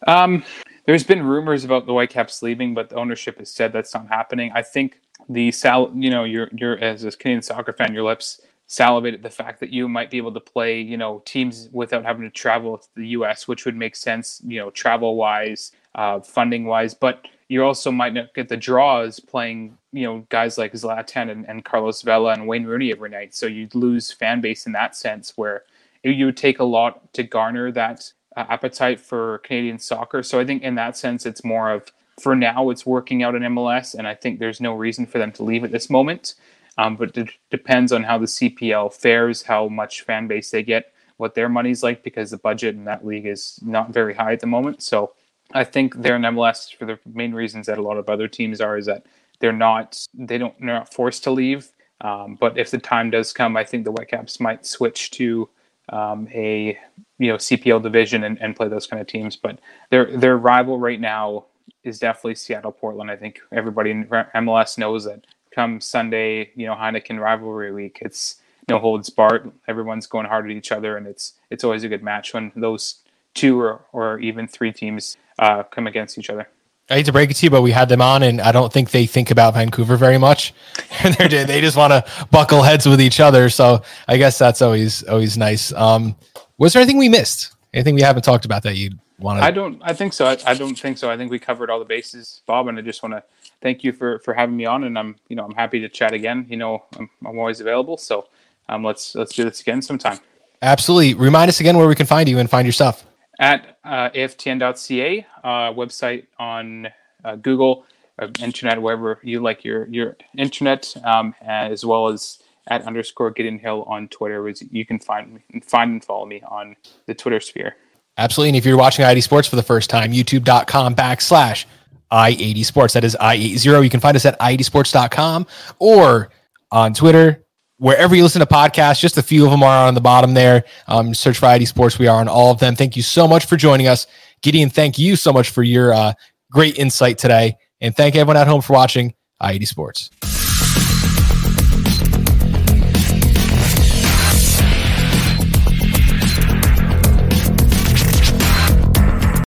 Um, 0.06 0.44
there's 0.86 1.04
been 1.04 1.24
rumors 1.24 1.64
about 1.64 1.86
the 1.86 1.94
Whitecaps 1.94 2.44
leaving, 2.44 2.74
but 2.74 2.90
the 2.90 2.96
ownership 2.96 3.40
has 3.40 3.50
said 3.50 3.74
that's 3.74 3.94
not 3.94 4.08
happening. 4.08 4.52
I 4.54 4.62
think 4.62 5.00
the 5.30 5.52
sal, 5.52 5.92
you 5.96 6.10
know, 6.10 6.24
you're 6.24 6.50
you're 6.54 6.78
as 6.80 7.04
a 7.04 7.12
Canadian 7.12 7.42
soccer 7.42 7.74
fan, 7.74 7.94
your 7.94 8.04
lips 8.04 8.42
salivate 8.72 9.14
at 9.14 9.22
the 9.22 9.30
fact 9.30 9.60
that 9.60 9.70
you 9.70 9.90
might 9.90 10.10
be 10.10 10.16
able 10.16 10.32
to 10.32 10.40
play, 10.40 10.80
you 10.80 10.96
know, 10.96 11.22
teams 11.26 11.68
without 11.74 12.06
having 12.06 12.22
to 12.22 12.30
travel 12.30 12.78
to 12.78 12.88
the 12.96 13.08
U.S., 13.10 13.46
which 13.46 13.66
would 13.66 13.76
make 13.76 13.98
sense, 13.98 14.42
you 14.48 14.62
know, 14.62 14.70
travel 14.70 15.18
wise, 15.18 15.74
uh, 15.96 16.22
funding 16.22 16.64
wise. 16.64 16.94
But 16.94 17.28
you 17.50 17.66
also 17.66 17.92
might 17.92 18.14
not 18.14 18.34
get 18.34 18.48
the 18.48 18.56
draws 18.56 19.20
playing, 19.20 19.78
you 19.92 20.04
know, 20.04 20.26
guys 20.30 20.58
like 20.58 20.72
Zlatan 20.72 21.30
and, 21.30 21.46
and 21.50 21.66
Carlos 21.66 22.02
Vela 22.02 22.32
and 22.32 22.48
Wayne 22.48 22.64
Rooney 22.64 22.94
every 22.94 23.10
night. 23.10 23.36
So 23.36 23.46
you'd 23.46 23.76
lose 23.76 24.10
fan 24.10 24.40
base 24.40 24.66
in 24.66 24.72
that 24.72 24.96
sense, 24.96 25.34
where 25.36 25.64
you 26.02 26.28
would 26.28 26.38
take 26.38 26.60
a 26.60 26.64
lot 26.64 27.12
to 27.12 27.24
garner 27.24 27.74
that 27.74 28.14
uh, 28.38 28.46
appetite 28.48 29.02
for 29.02 29.40
Canadian 29.40 29.80
soccer. 29.80 30.24
So 30.24 30.40
I 30.40 30.46
think 30.46 30.64
in 30.64 30.76
that 30.76 30.96
sense, 30.96 31.26
it's 31.26 31.44
more 31.44 31.72
of 31.72 31.92
for 32.22 32.38
now, 32.38 32.70
it's 32.70 32.86
working 32.86 33.22
out 33.22 33.36
in 33.36 33.42
MLS, 33.42 33.96
and 33.96 34.08
I 34.08 34.16
think 34.16 34.40
there's 34.40 34.62
no 34.62 34.76
reason 34.76 35.06
for 35.06 35.18
them 35.18 35.34
to 35.34 35.44
leave 35.44 35.66
at 35.66 35.72
this 35.72 35.90
moment. 35.90 36.36
Um, 36.78 36.96
but 36.96 37.18
it 37.18 37.30
depends 37.50 37.92
on 37.92 38.04
how 38.04 38.18
the 38.18 38.26
CPL 38.26 38.94
fares, 38.94 39.44
how 39.44 39.68
much 39.68 40.02
fan 40.02 40.28
base 40.28 40.52
they 40.52 40.64
get, 40.64 40.94
what 41.18 41.36
their 41.36 41.50
money's 41.50 41.84
like, 41.84 42.04
because 42.04 42.32
the 42.32 42.38
budget 42.38 42.76
in 42.76 42.86
that 42.86 43.06
league 43.06 43.26
is 43.26 43.60
not 43.62 43.94
very 43.94 44.14
high 44.14 44.34
at 44.34 44.40
the 44.40 44.48
moment. 44.48 44.82
So 44.82 45.14
I 45.54 45.64
think 45.64 46.02
they're 46.02 46.16
in 46.16 46.22
MLS 46.24 46.76
for 46.76 46.86
the 46.86 47.00
main 47.06 47.34
reasons 47.34 47.68
that 47.68 47.78
a 47.78 47.82
lot 47.82 47.98
of 47.98 48.10
other 48.10 48.28
teams 48.28 48.62
are 48.62 48.78
is 48.78 48.86
that 48.86 49.06
they're 49.40 49.52
not 49.52 50.06
they 50.14 50.38
don't 50.38 50.58
they're 50.60 50.68
not 50.68 50.94
forced 50.94 51.24
to 51.26 51.32
leave. 51.32 51.72
Um, 52.02 52.36
but 52.40 52.58
if 52.58 52.72
the 52.72 52.78
time 52.78 53.10
does 53.12 53.34
come, 53.34 53.56
I 53.58 53.64
think 53.64 53.86
the 53.86 53.92
Whitecaps 53.92 54.40
might 54.40 54.66
switch 54.66 55.12
to 55.12 55.50
um, 55.90 56.28
a 56.34 56.78
you 57.20 57.28
know 57.28 57.36
CPL 57.36 57.84
division 57.84 58.24
and, 58.24 58.42
and 58.42 58.56
play 58.56 58.68
those 58.68 58.88
kind 58.88 59.02
of 59.02 59.08
teams. 59.08 59.36
But 59.36 59.60
their 59.90 60.16
their 60.18 60.38
rival 60.38 60.80
right 60.80 61.00
now 61.00 61.46
is 61.84 62.00
definitely 62.00 62.36
Seattle 62.36 62.72
Portland. 62.72 63.12
I 63.12 63.18
think 63.18 63.40
everybody 63.52 63.92
in 63.92 64.06
MLS 64.06 64.78
knows 64.78 65.06
that 65.06 65.26
come 65.54 65.82
Sunday, 65.82 66.52
you 66.56 66.66
know 66.66 66.76
Heineken 66.76 67.20
rivalry 67.20 67.72
week, 67.72 68.00
it's 68.02 68.38
no 68.70 68.80
holds 68.80 69.10
barred. 69.10 69.52
Everyone's 69.68 70.08
going 70.08 70.26
hard 70.26 70.46
at 70.46 70.52
each 70.52 70.72
other, 70.72 70.98
and 70.98 71.08
it's 71.08 71.34
it's 71.50 71.64
always 71.64 71.84
a 71.84 71.90
good 71.90 72.04
match 72.04 72.34
when 72.34 72.52
those 72.56 73.00
two 73.34 73.60
or, 73.60 73.82
or 73.94 74.20
even 74.20 74.48
three 74.48 74.72
teams 74.72 75.18
uh, 75.40 75.64
come 75.64 75.88
against 75.88 76.18
each 76.18 76.30
other. 76.30 76.48
I 76.90 76.96
hate 76.96 77.06
to 77.06 77.14
break 77.14 77.32
it 77.32 77.36
to 77.36 77.46
you, 77.46 77.50
but 77.50 77.62
we 77.62 77.72
had 77.72 77.88
them 77.88 78.02
on, 78.02 78.22
and 78.22 78.42
I 78.42 78.52
don't 78.52 78.72
think 78.72 78.92
they 78.92 79.06
think 79.06 79.32
about 79.32 79.54
Vancouver 79.54 79.96
very 79.96 80.18
much. 80.18 80.54
they 81.04 81.62
just 81.62 81.78
want 81.78 81.92
to 81.92 82.28
buckle 82.32 82.64
heads 82.64 82.86
with 82.86 83.00
each 83.00 83.22
other. 83.22 83.50
So 83.50 83.82
I 84.08 84.18
guess 84.18 84.38
that's 84.38 84.62
always 84.62 85.04
always 85.04 85.38
nice. 85.38 85.72
Um, 85.74 86.16
was 86.58 86.74
there 86.74 86.82
anything 86.82 86.98
we 86.98 87.10
missed? 87.10 87.56
Anything 87.74 87.96
we 87.96 88.02
haven't 88.02 88.24
talked 88.24 88.44
about 88.44 88.64
that 88.64 88.76
you 88.76 88.92
want 89.20 89.40
to? 89.40 89.46
I 89.46 89.52
don't. 89.52 89.82
I 89.82 89.94
think 89.94 90.12
so. 90.12 90.26
I, 90.26 90.38
I, 90.46 90.54
don't 90.54 90.78
think 90.78 90.98
so. 90.98 91.10
I 91.10 91.16
think 91.16 91.32
we 91.32 91.40
covered 91.40 91.70
all 91.70 91.80
the 91.80 91.86
bases, 91.86 92.42
Bob, 92.46 92.68
and 92.68 92.78
I 92.78 92.82
just 92.82 93.02
want 93.02 93.14
to 93.14 93.24
thank 93.62 93.84
you 93.84 93.92
for 93.92 94.20
for 94.20 94.34
having 94.34 94.58
me 94.58 94.66
on. 94.66 94.84
And 94.84 94.98
I'm 94.98 95.16
you 95.28 95.36
know 95.36 95.46
I'm 95.46 95.56
happy 95.56 95.80
to 95.82 95.90
chat 95.90 96.14
again. 96.14 96.46
You 96.50 96.58
know 96.58 96.84
I'm, 96.98 97.10
I'm 97.26 97.38
always 97.38 97.60
available. 97.60 97.98
So 97.98 98.28
um, 98.70 98.84
let's 98.84 99.16
let's 99.16 99.34
do 99.36 99.44
this 99.44 99.62
again 99.62 99.82
sometime. 99.82 100.20
Absolutely. 100.62 101.16
Remind 101.16 101.50
us 101.50 101.60
again 101.60 101.78
where 101.78 101.88
we 101.88 101.96
can 101.96 102.06
find 102.06 102.30
you 102.30 102.38
and 102.38 102.50
find 102.50 102.66
your 102.66 102.74
stuff 102.74 103.06
at 103.40 103.78
uh, 103.84 104.10
aftn.ca 104.12 105.26
uh, 105.44 105.48
website 105.74 106.28
on 106.38 106.88
uh, 107.26 107.36
Google, 107.36 107.86
uh, 108.20 108.28
internet, 108.40 108.82
wherever 108.82 109.20
you 109.24 109.42
like 109.42 109.66
your 109.66 109.88
your 109.88 110.16
internet, 110.38 110.94
um, 111.04 111.36
as 111.42 111.84
well 111.86 112.08
as 112.08 112.42
at 112.68 112.84
underscore 112.84 113.32
Gideon 113.32 113.60
Hill 113.60 113.84
on 113.88 114.08
Twitter. 114.08 114.48
You 114.72 114.86
can 114.86 115.00
find 115.00 115.34
me 115.34 115.42
and 115.52 115.66
find 115.66 115.92
and 115.92 116.06
follow 116.06 116.26
me 116.26 116.42
on 116.48 116.76
the 117.08 117.16
Twitter 117.16 117.40
sphere. 117.40 117.76
Absolutely. 118.18 118.50
And 118.50 118.58
if 118.58 118.66
you're 118.66 118.78
watching 118.78 119.04
i80 119.04 119.24
Sports 119.24 119.48
for 119.48 119.56
the 119.56 119.64
first 119.64 119.90
time, 119.90 120.12
youtube.com 120.12 120.96
backslash 120.96 121.66
i80 122.12 122.66
Sports. 122.66 122.94
That 122.94 123.04
is 123.04 123.18
i80. 123.20 123.84
You 123.84 123.90
can 123.90 124.00
find 124.00 124.16
us 124.16 124.26
at 124.26 124.40
i80sports.com 124.40 125.48
or 125.80 126.30
on 126.72 126.94
Twitter, 126.94 127.46
wherever 127.78 128.16
you 128.16 128.24
listen 128.24 128.40
to 128.40 128.46
podcasts, 128.46 129.00
just 129.00 129.18
a 129.18 129.24
few 129.24 129.44
of 129.44 129.52
them 129.52 129.64
are 129.64 129.88
on 129.88 129.96
the 129.96 130.02
bottom 130.02 130.34
there. 130.34 130.64
Um, 130.88 131.14
search 131.14 131.40
for 131.40 131.48
i80 131.48 131.68
Sports. 131.68 132.00
We 132.00 132.08
are 132.08 132.20
on 132.20 132.28
all 132.28 132.52
of 132.52 132.60
them. 132.60 132.76
Thank 132.76 132.96
you 132.96 133.04
so 133.04 133.28
much 133.28 133.46
for 133.46 133.58
joining 133.58 133.88
us. 133.88 134.08
Gideon, 134.42 134.70
thank 134.70 134.98
you 134.98 135.16
so 135.16 135.34
much 135.34 135.50
for 135.50 135.64
your 135.64 135.94
uh, 135.94 136.14
great 136.52 136.78
insight 136.78 137.18
today. 137.18 137.58
And 137.82 137.96
thank 137.96 138.16
everyone 138.16 138.38
at 138.38 138.48
home 138.48 138.62
for 138.62 138.74
watching 138.74 139.14
i80 139.42 139.68
Sports. 139.68 140.41